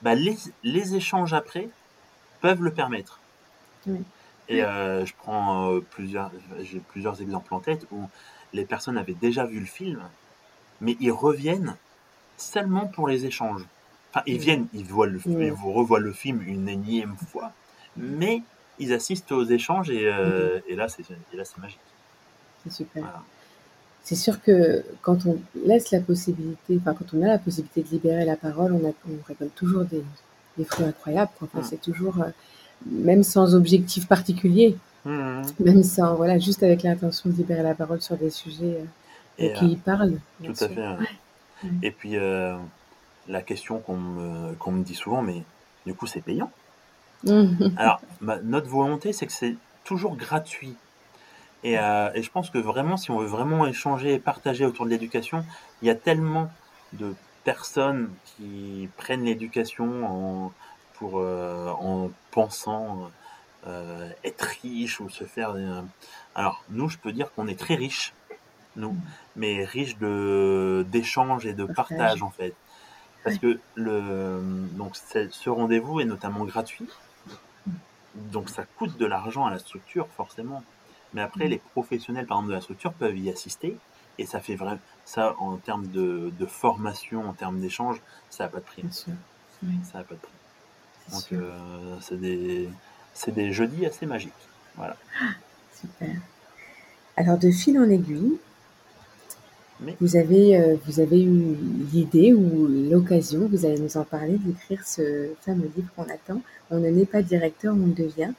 [0.02, 1.68] bah les, les, échanges après
[2.40, 3.20] peuvent le permettre.
[4.48, 8.08] Et euh, je prends plusieurs, j'ai plusieurs exemples en tête où
[8.52, 10.02] les personnes avaient déjà vu le film,
[10.80, 11.76] mais ils reviennent
[12.36, 13.64] seulement pour les échanges.
[14.26, 17.52] Ils viennent, ils, voient le, ils vous revoient le film une énième fois,
[17.96, 18.42] mais
[18.78, 21.04] ils assistent aux échanges et, euh, et là, c'est
[21.58, 21.78] magique.
[22.64, 23.22] C'est super.
[24.02, 27.88] C'est sûr que quand on laisse la possibilité, enfin quand on a la possibilité de
[27.88, 30.04] libérer la parole, on, a, on récolte toujours des,
[30.56, 31.30] des fruits incroyables.
[31.42, 32.30] Enfin, C'est toujours, euh,
[32.86, 35.42] même sans objectif particulier, mmh.
[35.60, 38.80] même sans, voilà, juste avec l'intention de libérer la parole sur des sujets
[39.40, 40.20] euh, qui y parlent.
[40.44, 40.86] Tout à fait.
[41.82, 42.16] Et puis,
[43.28, 45.42] la question qu'on me, me, dit souvent, mais
[45.84, 46.50] du coup, c'est payant.
[47.76, 50.76] Alors, notre volonté, c'est que c'est toujours gratuit.
[51.64, 54.90] Euh, et, je pense que vraiment, si on veut vraiment échanger et partager autour de
[54.90, 55.44] l'éducation,
[55.82, 56.50] il y a tellement
[56.92, 60.52] de personnes qui prennent l'éducation en,
[60.94, 63.10] pour, euh, en pensant
[63.66, 65.54] euh, être riche ou se faire.
[66.34, 68.12] Alors, nous, je peux dire qu'on est très riche,
[68.76, 68.94] nous,
[69.34, 72.54] mais riche d'échanges et de partage, en fait.
[73.24, 74.40] Parce que le,
[74.74, 76.86] donc ce rendez-vous est notamment gratuit.
[78.32, 80.62] Donc ça coûte de l'argent à la structure, forcément.
[81.14, 81.50] Mais après, mm.
[81.50, 83.76] les professionnels, par exemple, de la structure peuvent y assister.
[84.18, 88.00] Et ça fait vraiment, ça, en termes de, formation, en termes d'échange,
[88.30, 88.84] ça n'a pas de prix.
[88.90, 90.32] Ça n'a pas de prix.
[91.12, 92.68] Donc, euh, c'est des,
[93.28, 94.32] des jeudis assez magiques.
[94.76, 94.96] Voilà.
[95.74, 96.16] Super.
[97.16, 98.38] Alors, de fil en aiguille,
[100.00, 101.54] Vous, avez, euh, vous avez eu
[101.92, 106.40] l'idée ou l'occasion, vous allez nous en parler, d'écrire ce fameux livre qu'on attend.
[106.70, 108.32] On ne n'est pas directeur, on devient.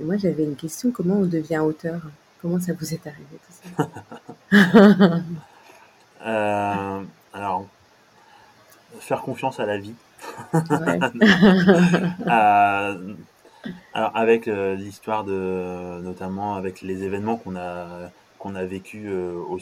[0.00, 2.00] Et moi, j'avais une question comment on devient auteur?
[2.40, 5.20] Comment ça vous est arrivé tout ça?
[6.24, 7.66] Euh, Alors,
[9.00, 9.94] faire confiance à la vie.
[12.26, 13.14] Euh,
[13.94, 19.58] alors, avec l'histoire de, notamment avec les événements qu'on a, qu'on a vécu au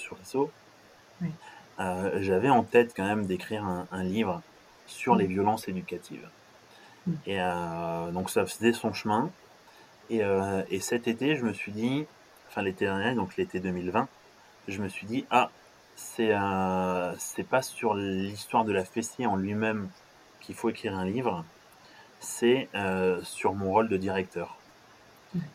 [1.81, 4.43] Euh, j'avais en tête quand même d'écrire un, livre
[4.87, 6.29] sur les violences éducatives.
[7.27, 9.31] Et euh, donc ça faisait son chemin.
[10.11, 12.07] Euh, et, cet été, je me suis dit,
[12.49, 14.09] enfin l'été dernier, donc l'été 2020,
[14.69, 15.51] je me suis dit, ah,
[15.97, 16.35] c'est
[17.19, 19.89] c'est pas sur l'histoire de la fessier en lui-même
[20.41, 21.45] qu'il faut écrire un livre,
[22.21, 22.69] c'est
[23.23, 24.57] sur mon rôle de directeur.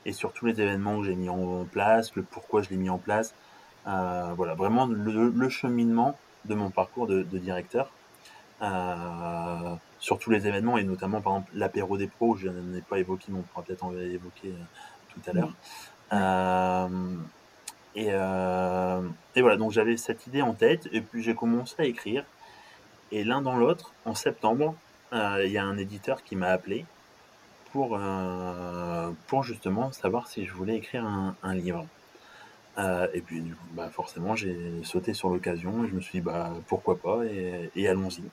[0.06, 2.90] Et sur tous les événements que j'ai mis en place, le pourquoi je l'ai mis
[2.90, 3.36] en place,
[3.88, 7.92] euh, voilà, vraiment le, cheminement de mon parcours de, directeur
[8.62, 12.82] euh, sur tous les événements et notamment par exemple l'apéro des pros, je n'en ai
[12.82, 15.54] pas évoqué, mais on pourra peut-être en évoquer euh, tout à l'heure.
[17.96, 18.08] et,
[19.36, 22.26] et, voilà, donc j'avais cette idée en tête et puis j'ai commencé à écrire.
[23.12, 24.76] Et l'un dans l'autre, en septembre,
[25.14, 26.86] il y a un éditeur qui m'a appelé
[27.72, 28.00] pour,
[29.28, 31.86] pour justement savoir si je voulais écrire un livre.
[32.78, 36.20] Euh, et puis, du coup, bah, forcément, j'ai sauté sur l'occasion et je me suis
[36.20, 38.24] dit, bah, pourquoi pas, et, allons-y.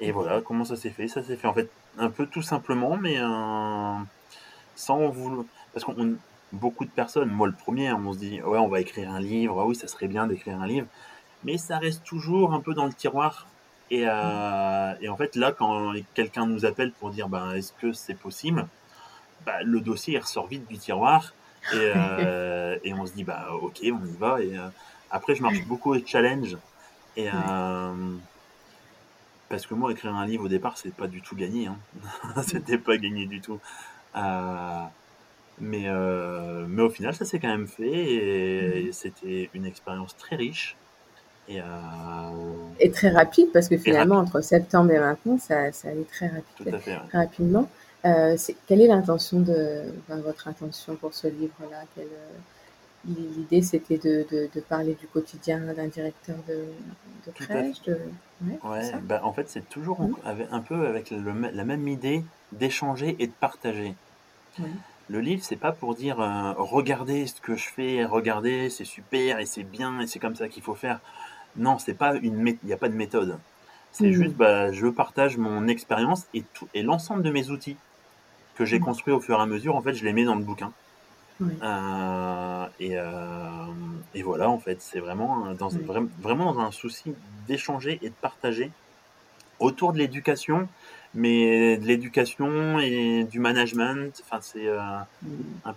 [0.00, 1.06] Et voilà comment ça s'est fait?
[1.06, 3.94] Ça s'est fait en fait un peu tout simplement, mais euh,
[4.74, 5.44] sans vouloir.
[5.72, 6.16] Parce qu'on
[6.52, 9.60] beaucoup de personnes, moi le premier, on se dit, ouais, on va écrire un livre,
[9.60, 10.86] ah oui, ça serait bien d'écrire un livre,
[11.44, 13.46] mais ça reste toujours un peu dans le tiroir.
[13.90, 17.92] Et, euh, et en fait, là, quand quelqu'un nous appelle pour dire, bah, est-ce que
[17.92, 18.66] c'est possible,
[19.44, 21.34] bah, le dossier ressort vite du tiroir
[21.72, 24.42] et, euh, et, on se dit, bah, ok, on y va.
[24.42, 24.68] Et euh,
[25.10, 26.56] après, je marche beaucoup au challenge.
[27.16, 28.16] Et, euh,
[29.48, 31.66] parce que moi, écrire un livre au départ, c'est pas du tout gagné.
[31.66, 31.76] Hein.
[32.46, 33.60] C'était pas gagné du tout.
[34.14, 38.84] mais, mais au final, ça s'est quand même fait.
[38.84, 40.76] Et, c'était une expérience très riche.
[41.46, 41.60] Et,
[42.80, 46.78] et, très rapide, parce que finalement, entre septembre et maintenant, ça, ça allait très rapide,
[46.78, 47.68] fait, rapidement.
[48.04, 48.36] Euh,
[48.66, 51.84] quelle est l'intention de votre intention pour ce livre-là?
[51.98, 52.02] Euh,
[53.06, 56.64] L'idée, c'était de, de, parler du quotidien d'un directeur de,
[57.26, 57.82] de crèche.
[57.82, 57.98] De...
[58.64, 60.16] Ouais, bah, en fait, c'est toujours mmh.
[60.50, 63.94] un peu avec la même idée d'échanger et de partager.
[65.08, 69.38] Le livre, c'est pas pour dire euh, regardez ce que je fais, regardez, c'est super
[69.38, 71.00] et c'est bien et c'est comme ça qu'il faut faire.
[71.56, 73.38] Non, c'est pas une, il n'y a pas de méthode.
[73.92, 74.12] C'est mmh.
[74.12, 77.76] juste, bah, je partage mon expérience et tout, et l'ensemble de mes outils
[78.56, 78.84] que j'ai mm.
[78.84, 80.72] construit au fur et à mesure, en fait, je les mets dans le bouquin.
[81.42, 83.66] Euh, et, euh,
[84.14, 85.70] et, voilà, en fait, c'est vraiment dans,
[86.20, 87.14] vraiment dans un souci
[87.48, 88.70] d'échanger et de partager
[89.58, 90.68] autour de l'éducation,
[91.14, 94.22] mais de l'éducation et du management.
[94.24, 94.80] Enfin, c'est euh,
[95.22, 95.72] mm.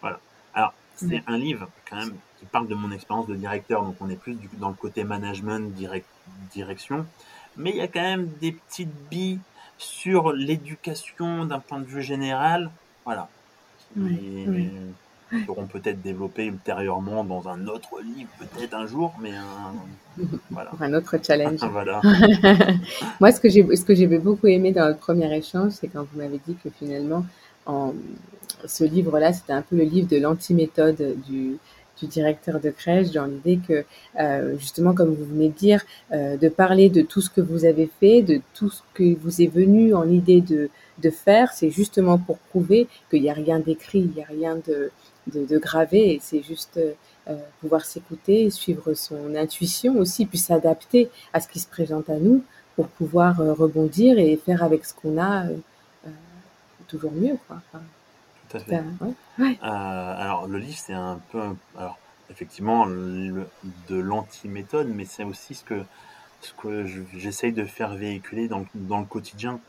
[0.00, 0.20] voilà.
[0.54, 4.08] Alors, c'est un livre quand même qui parle de mon expérience de directeur, donc on
[4.08, 6.06] est plus du, dans le côté management, direct,
[6.52, 7.06] direction,
[7.56, 9.40] mais il y a quand même des petites billes
[9.78, 12.70] sur l'éducation d'un point de vue général,
[13.04, 13.28] voilà.
[13.96, 14.70] Oui,
[15.46, 20.70] seront peut-être développés ultérieurement dans un autre livre, peut-être un jour, mais un, voilà.
[20.80, 21.60] un autre challenge.
[21.70, 22.00] voilà.
[23.20, 26.02] Moi, ce que j'ai, ce que j'ai beaucoup aimé dans notre premier échange, c'est quand
[26.12, 27.24] vous m'avez dit que finalement,
[27.66, 27.92] en,
[28.64, 31.58] ce livre-là, c'était un peu le livre de l'anti-méthode du,
[32.00, 33.84] du directeur de crèche dans l'idée que,
[34.20, 35.82] euh, justement, comme vous venez de dire,
[36.12, 39.42] euh, de parler de tout ce que vous avez fait, de tout ce que vous
[39.42, 40.68] est venu en idée de,
[41.02, 44.56] de faire, c'est justement pour prouver qu'il n'y a rien d'écrit, il n'y a rien
[44.66, 44.90] de,
[45.32, 46.78] de, de gravé, et c'est juste
[47.28, 52.18] euh, pouvoir s'écouter, suivre son intuition aussi, puis s'adapter à ce qui se présente à
[52.18, 52.42] nous
[52.76, 55.46] pour pouvoir rebondir et faire avec ce qu'on a
[56.86, 57.36] toujours mieux.
[57.48, 57.56] Quoi.
[58.48, 58.82] Tout à fait.
[59.40, 61.42] Euh, alors, le livre, c'est un peu.
[61.76, 61.98] Alors,
[62.30, 65.82] effectivement, de l'anti-méthode, mais c'est aussi ce que,
[66.40, 69.60] ce que j'essaye de faire véhiculer dans, dans le quotidien.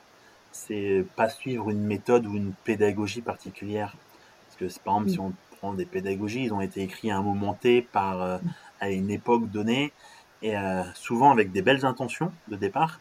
[0.52, 3.96] C'est pas suivre une méthode ou une pédagogie particulière.
[4.48, 7.22] Parce que, par exemple, si on prend des pédagogies, ils ont été écrits à un
[7.22, 8.38] moment T par, euh,
[8.80, 9.92] à une époque donnée,
[10.42, 13.00] et euh, souvent avec des belles intentions de départ.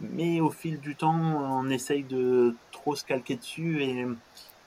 [0.00, 4.06] Mais au fil du temps, on essaye de trop se calquer dessus et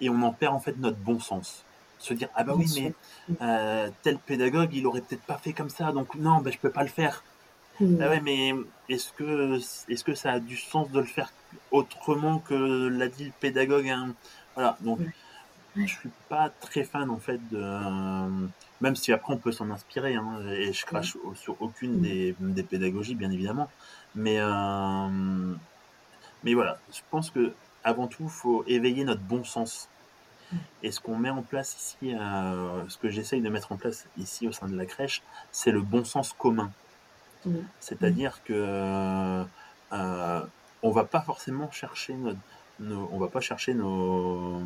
[0.01, 1.63] et on en perd en fait notre bon sens.
[1.97, 2.93] Se dire ah bah oui mais
[3.41, 6.69] euh, tel pédagogue il aurait peut-être pas fait comme ça donc non ben je peux
[6.69, 7.23] pas le faire.
[7.79, 7.97] Hmm.
[8.01, 8.53] Ah ouais mais
[8.87, 9.59] est-ce que
[9.89, 11.31] est-ce que ça a du sens de le faire
[11.71, 14.13] autrement que l'a dit le pédagogue hein?
[14.55, 14.99] Voilà donc
[15.75, 18.47] je suis pas très fan en fait de
[18.81, 22.63] même si après on peut s'en inspirer, hein, et je crache sur aucune des, des,
[22.63, 23.69] pédagogies, bien évidemment.
[24.15, 24.39] Mais,
[26.43, 29.89] mais voilà, je pense que avant tout, il faut éveiller notre bon sens.
[30.81, 32.15] Et ce qu'on met en place ici,
[32.87, 35.81] ce que j'essaye de mettre en place ici au sein de la crèche, c'est le
[35.81, 36.71] bon sens commun.
[37.79, 39.45] C'est-à-dire que
[39.93, 40.41] euh,
[40.83, 42.15] on va pas forcément chercher
[42.79, 44.61] nos, on va pas chercher nos,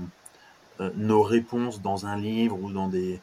[0.80, 3.20] euh, nos réponses dans un livre ou dans des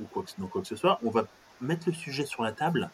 [0.00, 0.98] ou quoi que, quoi que ce soit.
[1.04, 1.26] On va
[1.60, 2.90] mettre le sujet sur la table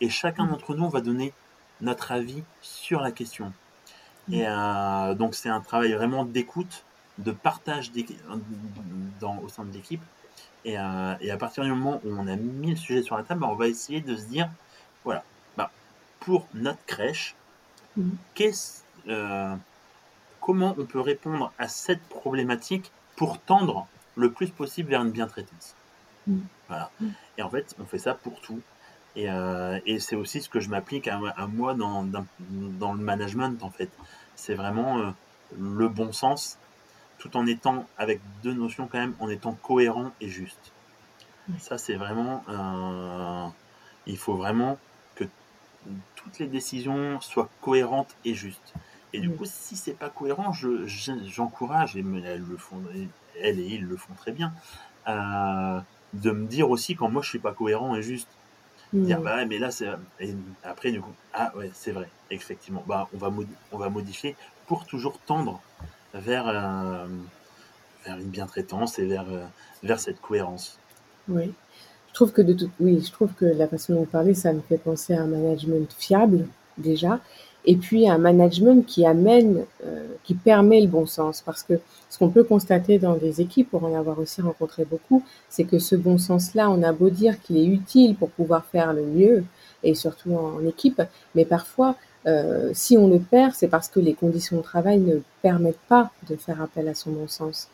[0.00, 1.32] et chacun d'entre nous va donner
[1.80, 3.52] notre avis sur la question.
[4.30, 6.84] Et euh, donc c'est un travail vraiment d'écoute,
[7.18, 7.90] de partage
[9.20, 10.02] dans, au sein de l'équipe.
[10.64, 13.42] Et, et, à partir du moment où on a mis le sujet sur la table,
[13.42, 14.48] on va essayer de se dire,
[15.04, 15.24] voilà,
[16.24, 17.34] pour notre crèche,
[19.08, 19.56] euh,
[20.40, 25.74] comment on peut répondre à cette problématique pour tendre le plus possible vers une bien-traitance?
[26.26, 26.44] Mhm.
[26.68, 26.90] Voilà.
[27.38, 28.60] Et en fait, on fait ça pour tout.
[29.16, 33.70] Et, euh, c'est aussi ce que je m'applique à, moi dans, dans, le management, en
[33.70, 33.90] fait.
[34.36, 35.10] C'est vraiment euh,
[35.58, 36.58] le bon sens,
[37.18, 40.72] tout en étant, avec deux notions quand même, en étant cohérent et juste.
[41.58, 43.52] Ça, c'est vraiment...
[44.06, 44.78] il faut vraiment
[46.16, 48.74] toutes les décisions soient cohérentes et justes.
[49.12, 52.82] Et du coup, si c'est pas cohérent, j'encourage, je, et elles, le font,
[53.40, 54.52] elles et ils le font très bien,
[55.06, 55.80] euh,
[56.14, 58.28] de me dire aussi quand moi je suis pas cohérent et juste.
[58.92, 59.86] Dire, bah mais là, c'est.
[60.62, 62.84] Après, du coup, ah ouais, c'est vrai, effectivement.
[62.86, 63.32] Bah, on, va
[63.72, 65.60] on va modifier pour toujours tendre
[66.14, 67.06] vers, euh,
[68.04, 69.44] vers une bientraitance et vers, euh,
[69.82, 70.78] vers cette cohérence.
[71.28, 71.52] Oui.
[72.08, 74.52] Je trouve que de tout, oui, je trouve que la façon dont vous parlez, ça
[74.52, 77.20] me fait penser à un management fiable déjà,
[77.64, 81.74] et puis un management qui amène, euh, qui permet le bon sens, parce que
[82.08, 85.78] ce qu'on peut constater dans des équipes, pour en avoir aussi rencontré beaucoup, c'est que
[85.78, 89.44] ce bon sens-là, on a beau dire qu'il est utile pour pouvoir faire le mieux,
[89.82, 91.02] et surtout en, équipe,
[91.34, 95.16] mais parfois, euh, si on le perd, c'est parce que les conditions de travail ne
[95.42, 97.68] permettent pas de faire appel à son bon sens.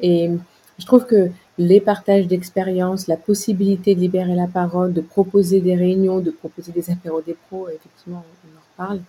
[0.00, 0.30] Et
[0.78, 5.76] je trouve que les partages d'expériences, la possibilité de libérer la parole, de proposer des
[5.76, 9.00] réunions, de proposer des apéros des pros, effectivement, on en reparle,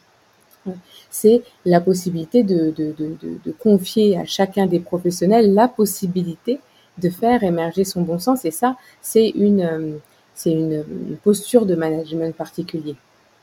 [1.10, 6.60] c'est la possibilité de, de, de, de, confier à chacun des professionnels la possibilité
[6.97, 8.45] de faire émerger son bon sens.
[8.45, 9.97] Et ça, c'est une, euh,
[10.34, 10.84] c'est une,
[11.23, 12.95] posture de management particulier.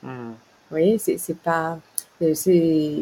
[0.03, 0.09] Mmh.
[0.09, 1.79] Vous voyez, c'est pas,
[2.23, 2.95] euh, c'est,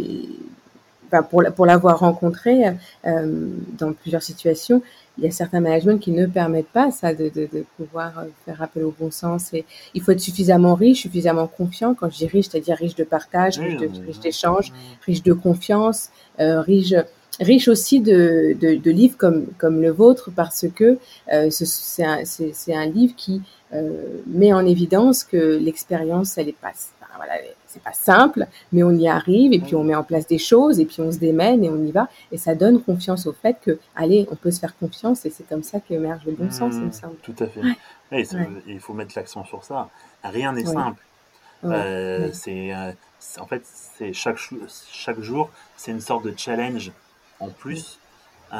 [1.10, 2.64] enfin, pour, pour l'avoir rencontré
[3.06, 4.82] euh, dans plusieurs situations,
[5.18, 8.24] il y a certains managements qui ne permettent pas ça, de, de, de, pouvoir euh,
[8.44, 9.52] faire appel au bon sens.
[9.52, 11.94] Et il faut être suffisamment riche, suffisamment confiant.
[11.94, 14.72] Quand je dis riche, c'est-à-dire riche de partage, riche, de, riche d'échange,
[15.04, 16.94] riche de confiance, euh, riche
[17.38, 20.98] riche aussi de, de, de, livres comme, comme le vôtre parce que
[21.32, 22.22] euh, c'est un,
[22.68, 23.40] un, livre qui
[23.72, 26.72] euh, met en évidence que l'expérience, elle est pas,
[27.16, 27.34] voilà,
[27.70, 30.80] c'est pas simple, mais on y arrive et puis on met en place des choses
[30.80, 33.56] et puis on se démène et on y va et ça donne confiance au fait
[33.62, 36.74] que allez, on peut se faire confiance et c'est comme ça qu'émerge le bon sens,
[36.74, 37.14] il me semble.
[37.22, 37.60] Tout à fait.
[38.66, 39.88] Il faut mettre l'accent sur ça.
[40.24, 41.02] Rien n'est simple.
[41.64, 42.72] Euh, c'est
[43.38, 44.38] en fait c'est chaque
[44.90, 46.90] chaque jour c'est une sorte de challenge
[47.38, 47.98] en plus
[48.54, 48.56] euh,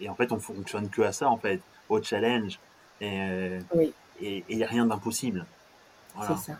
[0.00, 2.60] et en fait on fonctionne que à ça en fait au challenge
[3.00, 3.58] et
[4.20, 5.44] il n'y a rien d'impossible.
[6.22, 6.58] C'est ça.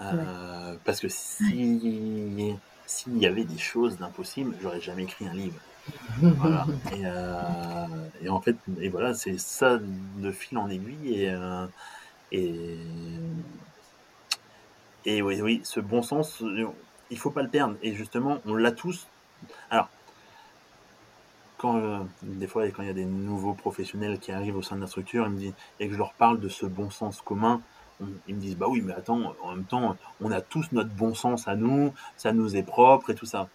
[0.00, 2.54] Euh, parce que si
[2.86, 5.58] s'il y avait des choses d'impossible, j'aurais jamais écrit un livre.
[6.20, 6.66] voilà.
[6.92, 7.86] Et, euh,
[8.22, 11.66] et, en fait, et voilà, c'est ça de fil en aiguille et euh,
[12.32, 12.76] et,
[15.04, 16.42] et oui, oui, ce bon sens,
[17.10, 17.76] il faut pas le perdre.
[17.82, 19.06] Et justement, on l'a tous.
[19.70, 19.88] Alors,
[21.58, 24.80] quand des fois, quand il y a des nouveaux professionnels qui arrivent au sein de
[24.80, 27.62] la structure, me et que je leur parle de ce bon sens commun,
[28.28, 31.14] ils me disent bah oui mais attends en même temps on a tous notre bon
[31.14, 33.48] sens à nous ça nous est propre et tout ça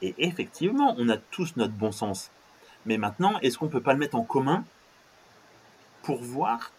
[0.00, 2.30] et effectivement on a tous notre bon sens
[2.86, 4.64] mais maintenant est-ce qu'on peut pas le mettre en commun
[6.02, 6.72] pour voir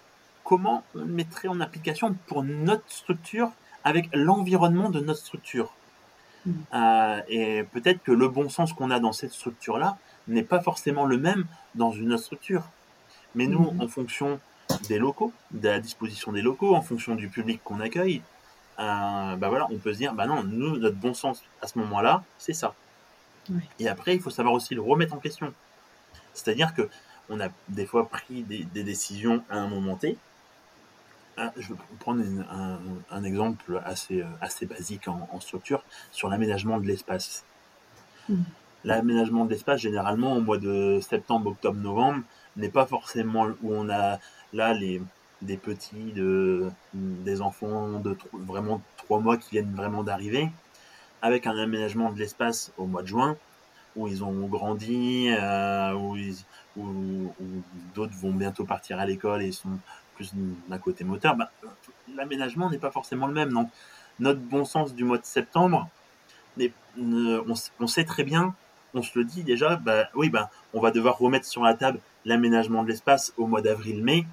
[0.44, 3.52] comment on le mettrait en application pour notre structure
[3.86, 5.74] avec l'environnement de notre structure?
[6.46, 6.52] Mmh.
[6.74, 10.60] euh, et peut-être que le bon sens qu'on a dans cette structure là n'est pas
[10.60, 12.64] forcément le même dans une autre structure
[13.34, 13.82] mais nous mmh.
[13.82, 14.40] en fonction
[14.88, 18.22] des locaux, de la disposition des locaux, en fonction du public qu'on accueille,
[18.80, 21.78] euh, bah voilà, on peut se dire, bah non, nous, notre bon sens à ce
[21.80, 22.74] moment-là, c'est ça.
[23.80, 25.54] Et après, il faut savoir aussi le remettre en question.
[26.34, 26.90] C'est-à-dire que
[27.30, 30.18] on a des fois pris des, décisions à un moment T.
[31.38, 32.24] Ah, je vais prendre
[33.10, 37.44] un, exemple assez, euh, assez basique en, structure sur l'aménagement de l'espace.
[38.30, 38.36] Mmh.
[38.84, 42.22] L'aménagement de l'espace, généralement, au mois de septembre, octobre, novembre,
[42.56, 44.20] n'est pas forcément où on a
[44.54, 45.02] là, les,
[45.42, 50.50] des petits, de, des enfants de vraiment trois mois qui viennent vraiment d'arriver,
[51.22, 53.38] avec un aménagement de l'espace au mois de juin,
[53.96, 56.16] où ils ont grandi, euh, où,
[57.94, 59.78] d'autres vont bientôt partir à l'école et sont
[60.16, 60.34] plus
[60.68, 61.52] d'un côté moteur, bah,
[62.16, 63.52] l'aménagement n'est pas forcément le même.
[63.54, 63.70] Donc,
[64.20, 65.90] notre bon sens du mois de septembre,
[66.60, 68.56] on, sait très bien,
[68.94, 72.00] on se le dit déjà, bah, oui, bah, on va devoir remettre sur la table
[72.26, 74.26] l'aménagement de l'espace au mois d'avril-mai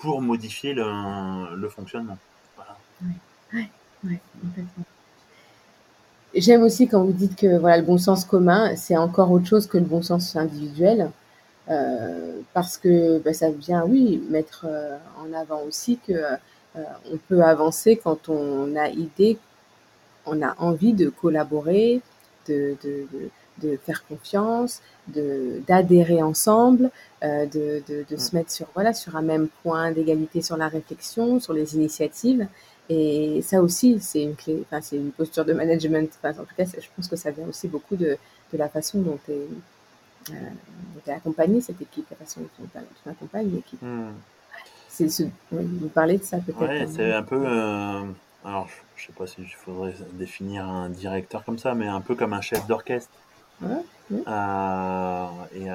[0.00, 2.18] pour modifier le, fonctionnement.
[6.34, 9.66] J'aime aussi quand vous dites que voilà, le bon sens commun, c'est encore autre chose
[9.66, 11.10] que le bon sens individuel.
[11.68, 16.82] Euh, parce que bah, ça vient, oui, mettre euh, en avant aussi que euh,
[17.12, 19.38] on peut avancer quand on a idée,
[20.26, 22.00] on a envie de collaborer,
[22.48, 22.76] de,
[23.84, 26.90] faire confiance, d'adhérer ensemble,
[27.22, 31.52] de, de, se mettre sur, voilà, sur un même point d'égalité sur la réflexion, sur
[31.52, 32.46] les initiatives.
[32.88, 36.10] Et ça aussi, c'est une clé, enfin, c'est une posture de management.
[36.24, 38.18] en tout cas, je pense que ça vient aussi beaucoup de,
[38.52, 39.46] de la façon dont tu es,
[40.30, 43.80] euh, accompagné cette équipe, la façon dont tu accompagnes l'équipe.
[44.88, 46.60] C'est ce, vous parlez de ça peut-être.
[46.60, 47.40] Ouais, c'est un peu.
[47.46, 48.02] Euh,
[48.44, 52.00] alors, je, ne sais pas si il faudrait définir un directeur comme ça, mais un
[52.00, 53.12] peu comme un chef d'orchestre.
[53.62, 55.70] Euh, et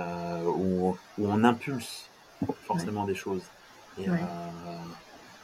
[0.45, 2.09] où, où, on impulse
[2.63, 3.43] forcément des choses.
[3.97, 4.07] Et,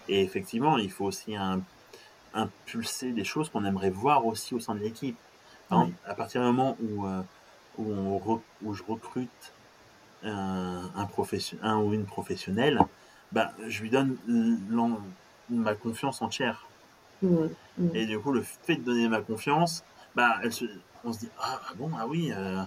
[0.10, 1.62] et, effectivement, il faut aussi un,
[2.34, 5.18] impulser des choses qu'on aimerait voir aussi au sein de l'équipe.
[5.70, 7.06] À partir du moment où
[7.78, 9.54] où, où je recrute
[10.24, 11.08] un, un,
[11.62, 12.80] un, ou une professionnelle,
[13.32, 14.18] bah, je lui donne
[15.50, 16.68] ma confiance entière.
[17.22, 17.96] Mmh, mmh.
[17.96, 19.84] Et du coup, le fait de donner ma confiance,
[20.16, 20.66] bah, elle se,
[21.04, 22.32] on se dit ah, ah bon, ah oui.
[22.36, 22.64] Euh,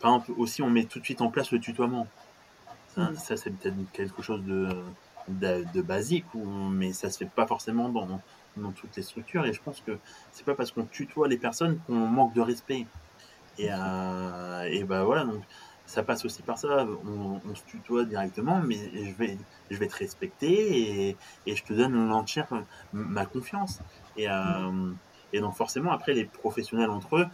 [0.00, 2.06] par exemple, aussi, on met tout de suite en place le tutoiement.
[2.94, 3.16] Ça, mmh.
[3.16, 4.68] ça c'est peut-être quelque chose de,
[5.28, 8.20] de, de, basique, ou, mais ça se fait pas forcément dans,
[8.56, 9.44] dans toutes les structures.
[9.46, 9.98] Et je pense que
[10.32, 12.86] c'est pas parce qu'on tutoie les personnes qu'on manque de respect.
[13.58, 15.42] Et, euh, et ben voilà, donc
[15.86, 16.86] ça passe aussi par ça.
[17.04, 19.36] On, se tutoie directement, mais je vais,
[19.70, 22.46] je vais te respecter et, et je te donne l'entière
[22.92, 23.80] ma confiance.
[24.16, 24.92] Et, euh,
[25.32, 27.26] et donc forcément, après, les professionnels entre eux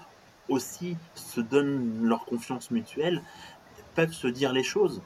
[0.49, 3.23] aussi se donnent leur confiance mutuelle,
[3.95, 5.03] peuvent se dire les choses.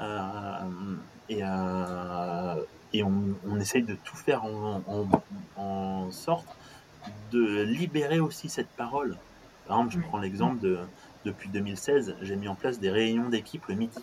[0.00, 0.96] Euh,
[1.28, 2.56] et, euh,
[2.92, 3.12] et on,
[3.48, 5.08] on, essaye de tout faire en, en,
[5.56, 6.46] en, sorte
[7.30, 9.16] de libérer aussi cette parole.
[9.66, 10.78] Par exemple, je prends l'exemple de,
[11.24, 14.02] depuis 2016, j'ai mis en place des réunions d'équipe le midi,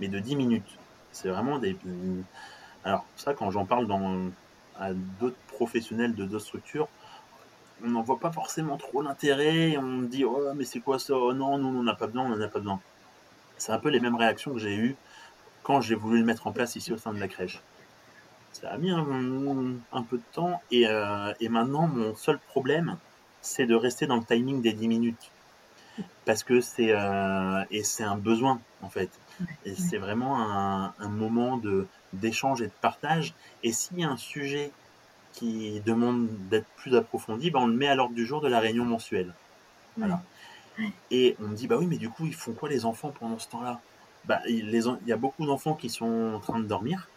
[0.00, 0.78] mais de 10 minutes.
[1.12, 1.76] C'est vraiment des.
[2.84, 4.30] Alors, ça, quand j'en parle dans,
[4.78, 6.88] à d'autres professionnels de d'autres structures,
[7.82, 9.76] on n'en voit pas forcément trop l'intérêt.
[9.76, 11.14] On dit, oh, mais c'est quoi ça?
[11.16, 12.80] Oh, Non, nous, on n'en a pas besoin, on n'en a pas besoin.
[13.56, 14.96] C'est un peu les mêmes réactions que j'ai eues
[15.62, 17.62] quand j'ai voulu le mettre en place ici au sein de la crèche.
[18.52, 19.04] Ça a mis un,
[20.02, 22.96] peu de temps et, euh, et maintenant, mon seul problème,
[23.40, 25.30] c'est de rester dans le timing des 10 minutes.
[26.24, 29.10] Parce que c'est euh, et c'est un besoin en fait.
[29.64, 33.34] Et c'est vraiment un, moment de d'échange et de partage.
[33.62, 34.72] Et s'il y a un sujet
[35.34, 38.60] qui demande d'être plus approfondi, ben on le met à l'ordre du jour de la
[38.60, 39.34] réunion mensuelle.
[39.96, 40.22] Voilà.
[41.10, 43.38] Et on me dit bah oui mais du coup ils font quoi les enfants pendant
[43.38, 43.80] ce temps-là?
[44.24, 44.70] Bah, il
[45.06, 47.08] y a beaucoup d'enfants qui sont en train de dormir.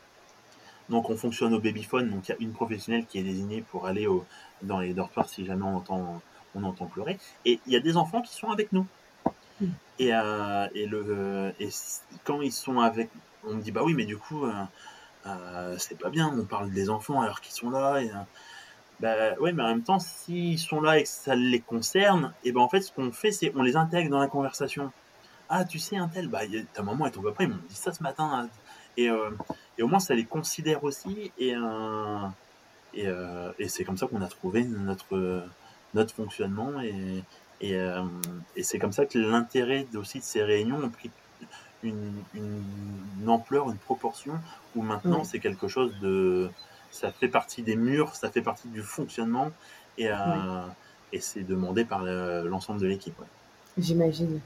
[0.90, 3.88] Donc on fonctionne au babyphone, donc il y a une professionnelle qui est désignée pour
[3.88, 4.26] aller au,
[4.62, 6.22] dans les dortoirs si jamais on entend,
[6.56, 7.18] on entend pleurer.
[7.46, 8.86] Et il y a des enfants qui sont avec nous.
[9.62, 9.68] Hmm.
[10.00, 11.70] Et, euh, et, le, et
[12.24, 13.10] quand ils sont avec,
[13.44, 14.52] on me dit bah oui, mais du coup, euh,
[15.28, 18.00] euh, c'est pas bien, on parle des enfants alors qu'ils sont là.
[18.02, 18.12] Et,
[19.00, 22.52] bah ouais, mais en même temps, s'ils sont là et que ça les concerne, et
[22.52, 24.92] ben en fait, ce qu'on fait, c'est on les intègre dans la conversation.
[25.50, 26.42] Ah, tu sais, un tel, bah,
[26.74, 28.30] ta maman et ton papa, ils m'ont dit ça ce matin.
[28.34, 28.50] Hein.
[28.98, 29.10] Et,
[29.78, 31.32] et au moins, ça les considère aussi.
[31.38, 31.54] Et,
[32.94, 35.44] et, euh, c'est comme ça qu'on a trouvé notre,
[35.94, 36.82] notre fonctionnement.
[36.82, 37.24] Et,
[37.62, 38.04] et, euh,
[38.62, 41.12] c'est comme ça que l'intérêt aussi de ces réunions a pris
[41.84, 44.34] une, une, ampleur, une proportion,
[44.76, 46.50] où maintenant c'est quelque chose de...
[46.92, 49.52] Ça fait partie des murs, ça fait partie du fonctionnement,
[49.98, 50.16] et, euh,
[51.12, 53.20] et c'est demandé par l'ensemble de l'équipe.
[53.78, 54.40] J'imagine.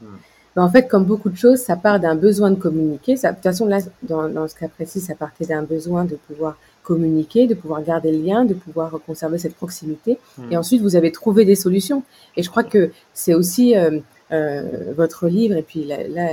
[0.55, 3.15] Ben, en fait, comme beaucoup de choses, ça part d'un besoin de communiquer.
[3.15, 6.15] Ça, de toute façon, là, dans, dans ce cas précis, ça partait d'un besoin de
[6.15, 10.19] pouvoir communiquer, de pouvoir garder le lien, de pouvoir conserver cette proximité.
[10.37, 10.51] Hmm.
[10.51, 12.03] Et ensuite, vous avez trouvé des solutions.
[12.35, 13.99] Et je crois que c'est aussi euh,
[14.31, 16.31] euh, votre livre et puis là,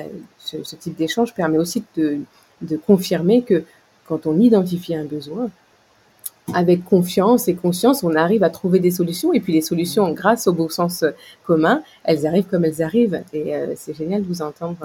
[0.49, 2.19] ce, ce, type d'échange permet aussi de,
[2.63, 3.65] de confirmer que
[4.07, 5.51] quand on identifie un besoin,
[6.55, 9.33] avec confiance et conscience, on arrive à trouver des solutions.
[9.35, 11.05] Et puis les solutions, grâce au bon sens
[11.45, 13.23] commun, elles arrivent comme elles arrivent.
[13.35, 14.79] Et euh, c'est génial de vous entendre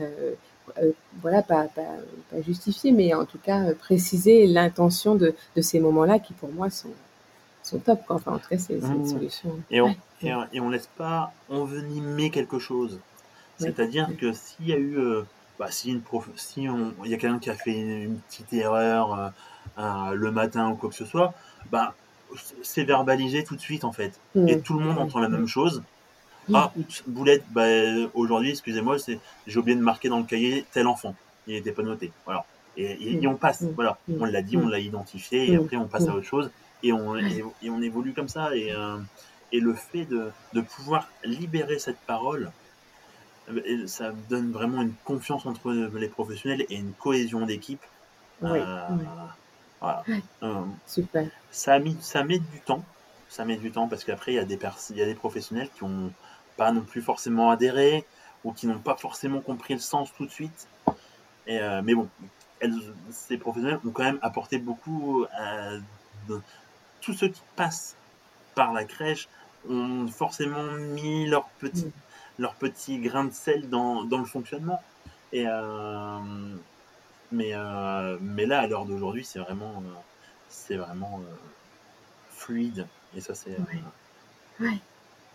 [0.00, 0.92] euh,
[1.22, 1.82] voilà, pas, pas,
[2.30, 6.70] pas, justifier, mais en tout cas préciser l'intention de, de, ces moments-là qui pour moi
[6.70, 6.90] sont,
[7.62, 8.00] sont top.
[8.06, 8.16] Quoi.
[8.16, 9.50] Enfin, en tout cas, c'est une solution.
[9.70, 12.98] Et on, et, on laisse pas envenimer quelque chose.
[13.58, 14.98] C'est-à-dire que s'il y a eu,
[15.58, 19.32] bah, si, une prof, si il y a quelqu'un qui a fait une, petite erreur
[19.76, 21.34] le matin ou quoi que ce soit,
[21.70, 21.94] bah,
[22.62, 24.20] c'est verbalisé tout de suite en fait.
[24.34, 24.48] Mmh.
[24.48, 25.82] Et tout le monde entend la même chose.
[26.54, 26.72] Ah,
[27.06, 27.66] boulette, bah,
[28.14, 28.96] aujourd'hui, excusez-moi,
[29.46, 31.14] j'ai oublié de marquer dans le cahier tel enfant.
[31.46, 32.12] Il n'était pas noté.
[32.24, 32.44] Voilà.
[32.76, 33.64] Et, on passe.
[33.74, 33.98] Voilà.
[34.08, 36.50] On l'a dit, on l'a identifié, et après on passe à autre chose.
[36.82, 38.54] Et on, et, on évolue comme ça.
[38.54, 38.98] Et, euh,
[39.52, 42.50] et le fait de, de, pouvoir libérer cette parole,
[43.50, 47.82] euh, ça donne vraiment une confiance entre les professionnels et une cohésion d'équipe.
[48.42, 48.58] Oui.
[48.58, 48.88] Euh,
[49.80, 50.04] voilà.
[50.86, 51.28] Super.
[51.50, 52.84] Ça, mis, ça met du temps.
[53.28, 54.58] Ça met du temps parce qu'après, il y, a des
[54.90, 56.12] il y a des professionnels qui ont
[56.56, 58.04] pas non plus forcément adhéré
[58.44, 60.68] ou qui n'ont pas forcément compris le sens tout de suite.
[61.46, 62.08] Et, euh, mais bon,
[63.10, 65.72] ces professionnels ont quand même apporté beaucoup à
[67.00, 67.96] tous ceux qui passent
[68.54, 69.28] par la crèche
[69.68, 71.92] ont forcément mis leur petit, mm.
[72.38, 74.82] Leur petit grain de sel dans, dans le fonctionnement.
[75.32, 76.18] Et, euh,
[77.32, 79.82] mais, euh, mais là, à l'heure d'aujourd'hui, c'est vraiment,
[80.48, 81.20] c'est vraiment
[82.30, 82.86] fluide.
[83.16, 83.56] Et ça, c'est.
[84.60, 84.78] Ouais.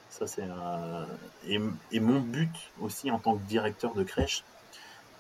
[0.10, 0.48] Ça, c'est
[1.48, 4.44] et, mon but aussi en tant que directeur de crèche,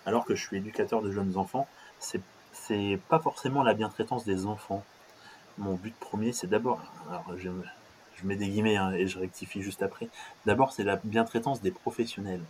[0.06, 1.68] alors que je suis éducateur de jeunes enfants,
[2.00, 2.22] c'est
[2.54, 4.84] c'est pas forcément la bientraitance des enfants.
[5.58, 7.50] Mon but premier, c'est d'abord, alors je,
[8.24, 10.08] je, mets des guillemets hein, et je rectifie juste après.
[10.46, 12.42] D'abord, c'est la bientraitance des professionnels.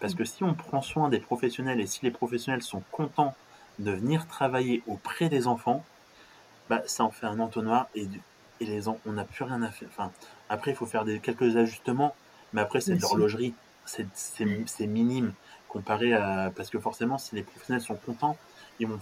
[0.00, 3.34] Parce que si on prend soin des professionnels et si les professionnels sont contents
[3.78, 5.84] de venir travailler auprès des enfants,
[6.68, 8.06] bah, ça en fait un entonnoir et,
[8.60, 9.88] et les on n'a plus rien à faire.
[9.90, 10.12] Enfin,
[10.48, 12.14] après, il faut faire des, quelques ajustements,
[12.52, 13.54] mais après, c'est de l'horlogerie.
[13.86, 15.32] C'est minime
[15.68, 16.52] comparé à.
[16.54, 18.36] Parce que forcément, si les professionnels sont contents,
[18.80, 19.00] ils vont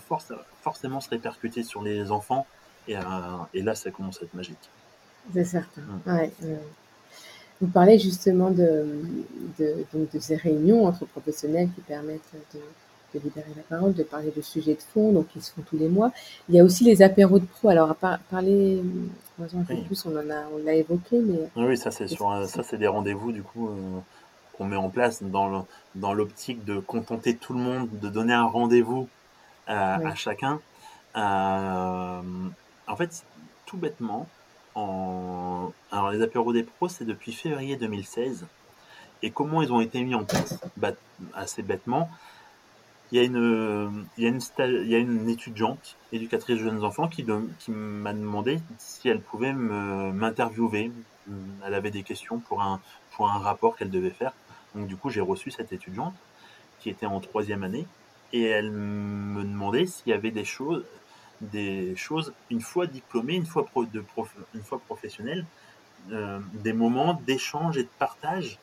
[0.62, 2.46] forcément se répercuter sur les enfants,
[2.88, 2.96] et,
[3.52, 4.70] et, là, ça commence à être magique.
[5.32, 5.82] C'est certain.
[6.06, 6.30] Ouais,
[7.60, 8.84] vous parlez justement de,
[9.58, 12.20] de, de, ces réunions entre professionnels qui permettent
[12.54, 12.60] de,
[13.14, 15.78] de libérer la parole, de parler de sujets de fond, donc qui se font tous
[15.78, 16.12] les mois.
[16.48, 17.70] Il y a aussi les apéros de pro.
[17.70, 18.82] Alors, à parler,
[19.40, 21.48] un peu plus, on en a, on l'a évoqué, mais.
[21.56, 24.00] Oui, ça c'est sur, ça c'est des rendez-vous du coup euh,
[24.52, 28.44] qu'on met en place dans dans l'optique de contenter tout le monde, de donner un
[28.44, 29.08] rendez-vous
[29.66, 30.60] à chacun.
[31.16, 32.20] Euh,
[32.86, 33.24] en fait,
[33.64, 34.28] tout bêtement,
[34.76, 38.46] alors les apéros des pros, c'est depuis février 2016.
[39.22, 40.58] Et comment ils ont été mis en place?
[40.76, 40.92] Bah,
[41.34, 42.10] Assez bêtement,
[43.10, 43.24] il y a
[44.98, 47.24] une, étudiante, éducatrice de jeunes enfants, qui,
[47.68, 50.92] m'a demandé si elle pouvait m'interviewer.
[51.64, 52.80] Elle avait des questions pour un
[53.38, 54.32] rapport qu'elle devait faire.
[54.74, 56.14] Donc du coup, j'ai reçu cette étudiante
[56.80, 57.86] qui était en troisième année
[58.32, 60.84] et elle me demandait s'il y avait des choses,
[61.40, 65.44] des choses une fois diplômée, une fois, pro, de prof, une fois professionnelle,
[66.12, 68.58] euh, des moments d'échange et de partage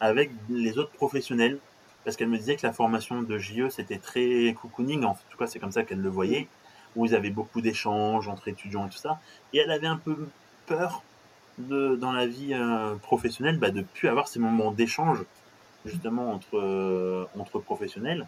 [0.00, 1.58] avec les autres professionnels.
[2.04, 5.46] Parce qu'elle me disait que la formation de JE, c'était très cocooning, en tout cas
[5.46, 6.48] c'est comme ça qu'elle le voyait,
[6.96, 9.20] où ils avaient beaucoup d'échanges entre étudiants et tout ça,
[9.52, 10.28] et elle avait un peu
[10.66, 11.02] peur
[11.58, 15.24] de, dans la vie euh, professionnelle bah, de ne plus avoir ces moments d'échange
[15.84, 18.26] justement entre, euh, entre professionnels.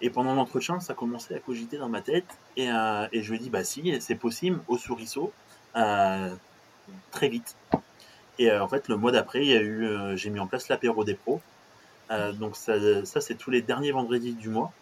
[0.00, 2.26] Et pendant l'entretien, ça commençait à cogiter dans ma tête,
[2.56, 5.32] et, euh, je lui ai dit, bah si, c'est possible, au souriceau,
[5.74, 7.56] très vite.
[8.38, 9.44] Et en fait, le mois d'après,
[10.16, 11.40] j'ai mis en place l'apéro des pros,
[12.10, 12.74] euh, donc ça,
[13.20, 14.72] c'est tous les derniers vendredis du mois.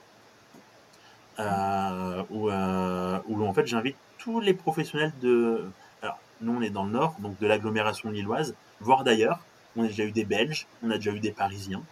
[1.41, 5.65] Euh, où, euh, où, en fait j'invite tous les professionnels de.
[6.01, 9.41] Alors, nous on est dans le nord, donc de l'agglomération lilloise, voire d'ailleurs.
[9.77, 11.83] On a déjà eu des Belges, on a déjà eu des Parisiens.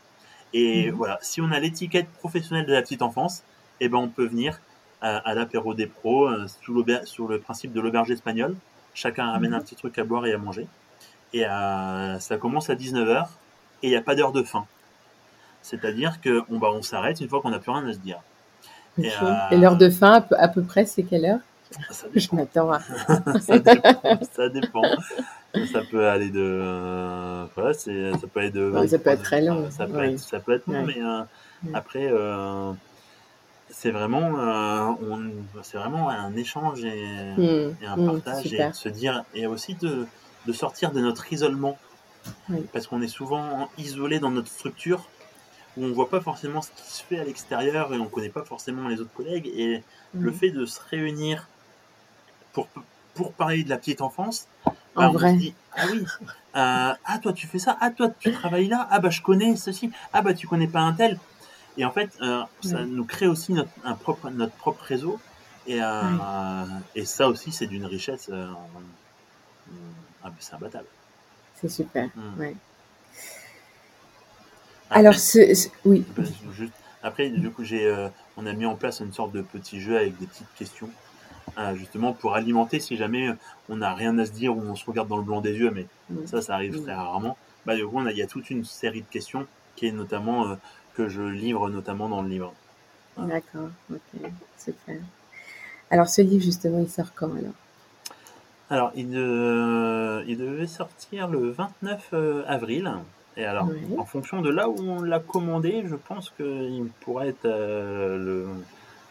[0.54, 0.96] Et mhm.
[0.96, 3.42] voilà, si on a l'étiquette professionnelle de la petite enfance,
[3.80, 4.60] eh ben on peut venir
[5.00, 8.54] à, l'apéro des pros sous sur le principe de l'auberge espagnole.
[8.94, 9.56] Chacun amène mhm.
[9.56, 10.68] un petit truc à boire et à manger.
[11.32, 13.26] Et ça commence à 19h
[13.82, 14.66] et il n'y a pas d'heure de fin.
[15.62, 18.20] C'est-à-dire qu'on bah, on s'arrête une fois qu'on n'a plus rien à se dire.
[18.98, 21.38] Et, euh, l'heure de fin, à peu, près, c'est quelle heure?
[21.90, 22.80] Ça Je m'attends à...
[23.40, 24.82] ça, dépend, ça dépend.
[25.72, 26.40] Ça peut aller de.
[26.40, 27.90] Euh, voilà, ça
[28.32, 28.86] peut aller de.
[28.86, 29.70] ça peut être très long.
[29.70, 31.22] Ça peut, être, ça peut être long, mais euh,
[31.74, 32.10] après,
[33.68, 34.96] c'est vraiment,
[35.62, 37.74] c'est vraiment un échange et, hmm.
[37.86, 40.06] un hmm, partage et se dire, et aussi de,
[40.46, 41.78] de sortir de notre isolement.
[42.72, 45.08] Parce qu'on est souvent isolé dans notre structure
[45.76, 48.44] où on voit pas forcément ce qui se fait à l'extérieur et on connaît pas
[48.44, 49.50] forcément les autres collègues.
[49.54, 49.82] Et
[50.14, 50.36] le mhm.
[50.36, 51.48] fait de se réunir
[52.52, 52.68] pour,
[53.14, 54.46] pour parler de la petite enfance,
[54.96, 55.36] en bah, vrai.
[55.76, 56.04] ah oui,
[56.56, 59.56] euh, ah toi tu fais ça, ah toi tu travailles là, ah bah je connais
[59.56, 61.18] ceci, ah bah tu connais pas un tel.
[61.78, 62.10] Et en fait,
[62.60, 65.18] ça nous crée aussi notre, un propre, notre propre réseau.
[65.66, 65.80] Et,
[66.94, 68.30] et ça aussi, c'est d'une richesse
[70.38, 70.86] c'est imbattable.
[71.54, 72.38] C'est super, mmh.
[72.38, 72.56] ouais.
[74.90, 75.14] Alors,
[75.86, 76.04] oui.
[77.02, 79.96] après, du coup, j'ai, euh, on a mis en place une sorte de petit jeu
[79.96, 81.11] avec des petites questions, euh,
[81.74, 83.28] justement pour alimenter si jamais
[83.68, 85.70] on n'a rien à se dire ou on se regarde dans le blanc des yeux,
[85.70, 86.26] mais mmh.
[86.26, 87.36] ça, ça arrive très rarement.
[87.66, 89.46] Bah, du coup, il y a toute une série de questions
[89.76, 90.54] qui est notamment euh,
[90.94, 92.52] que je livre notamment dans le livre.
[93.16, 94.96] D'accord, ok, super.
[95.90, 97.52] Alors, ce livre, justement, il sort quand alors?
[98.70, 102.14] Alors, il, il, devait sortir le 29
[102.46, 102.90] avril.
[103.36, 107.46] Et alors, en fonction de là où on l'a commandé, je pense qu'il pourrait être
[107.46, 108.46] euh, le,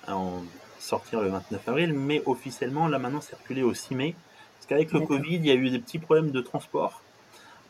[0.07, 0.43] en
[0.81, 4.15] sortir le 29 avril, mais officiellement, là maintenant, circulé au 6 mai.
[4.57, 7.01] Parce qu'avec le Covid, il y a eu des petits problèmes de transport.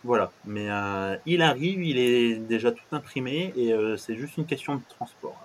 [0.03, 4.45] Voilà, mais euh, il arrive, il est déjà tout imprimé et euh, c'est juste une
[4.45, 5.39] question de transport.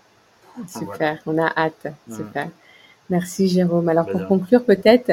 [0.66, 2.16] Super, on a hâte, mmh.
[2.16, 2.48] super.
[3.10, 3.88] Merci Jérôme.
[3.88, 5.12] Alors pour conclure peut-être,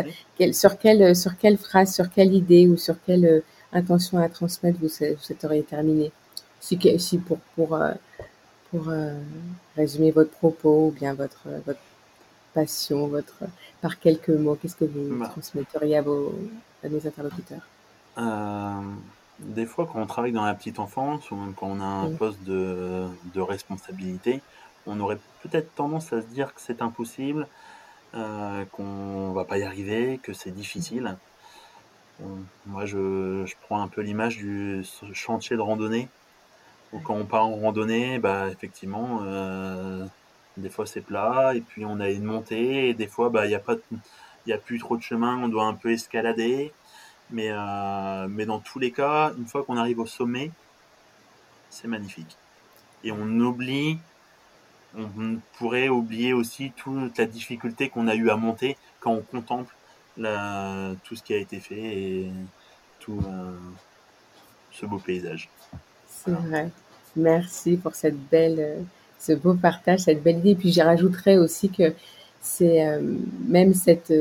[0.53, 3.43] sur, quelle, sur quelle phrase, sur quelle idée ou sur quelle
[3.73, 6.11] intention à transmettre, vous, souhaiteriez terminer?
[6.59, 7.91] Si, si pour, pour, euh,
[8.71, 9.13] pour euh,
[9.75, 11.79] résumer votre propos ou bien votre, votre
[12.53, 13.43] passion, votre,
[13.81, 15.27] par quelques mots, qu'est-ce que vous bah.
[15.27, 16.33] transmetteriez à, vos,
[16.83, 17.67] à nos interlocuteurs?
[18.17, 18.81] Euh,
[19.39, 22.11] Des fois, quand on travaille dans la petite enfance ou même quand on a un
[22.11, 24.41] poste de, de responsabilité,
[24.85, 27.47] on aurait peut-être tendance à se dire que c'est impossible,
[28.15, 31.17] euh, qu'on va pas y arriver, que c'est difficile
[32.65, 34.83] moi, je, je, prends un peu l'image du
[35.13, 36.09] chantier de randonnée.
[36.91, 40.05] Où quand on part en randonnée, bah, effectivement, euh,
[40.57, 43.49] des fois c'est plat, et puis on a une montée, et des fois, bah, il
[43.49, 46.71] n'y a, pas a plus trop de chemin, on doit un peu escalader.
[47.31, 50.51] Mais, euh, mais dans tous les cas, une fois qu'on arrive au sommet,
[51.69, 52.37] c'est magnifique.
[53.03, 53.97] Et on oublie,
[54.95, 59.73] on pourrait oublier aussi toute la difficulté qu'on a eu à monter quand on contemple
[61.03, 62.31] tout ce qui a été fait et
[62.99, 63.57] tout euh,
[64.71, 65.49] ce beau paysage.
[66.07, 66.69] C'est vrai.
[67.15, 68.81] Merci pour cette belle, euh,
[69.25, 70.51] ce beau partage, cette belle idée.
[70.51, 71.93] Et puis j'y rajouterais aussi que
[72.41, 73.01] c'est euh,
[73.47, 74.13] même cette,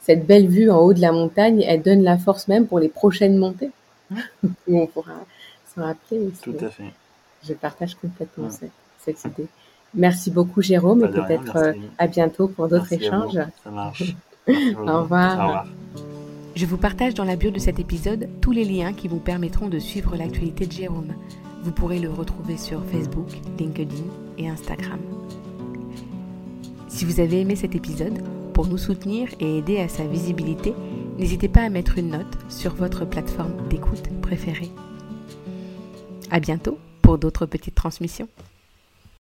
[0.00, 2.88] cette belle vue en haut de la montagne, elle donne la force même pour les
[2.88, 3.70] prochaines montées.
[4.68, 5.12] on pourra
[5.74, 6.40] s'en rappeler aussi.
[6.42, 6.92] Tout à fait.
[7.46, 9.46] Je partage complètement cette, cette, idée.
[9.94, 13.38] Merci beaucoup Jérôme et peut-être à bientôt pour d'autres échanges.
[13.62, 14.16] Ça marche.
[14.48, 15.66] Au revoir.
[16.58, 19.68] Je vous partage dans la bio de cet épisode tous les liens qui vous permettront
[19.68, 21.14] de suivre l'actualité de Jérôme.
[21.62, 23.28] Vous pourrez le retrouver sur Facebook,
[23.58, 24.04] LinkedIn
[24.38, 25.00] et Instagram.
[26.88, 28.22] Si vous avez aimé cet épisode,
[28.54, 30.74] pour nous soutenir et aider à sa visibilité,
[31.18, 34.70] n'hésitez pas à mettre une note sur votre plateforme d'écoute préférée.
[36.30, 38.28] À bientôt pour d'autres petites transmissions.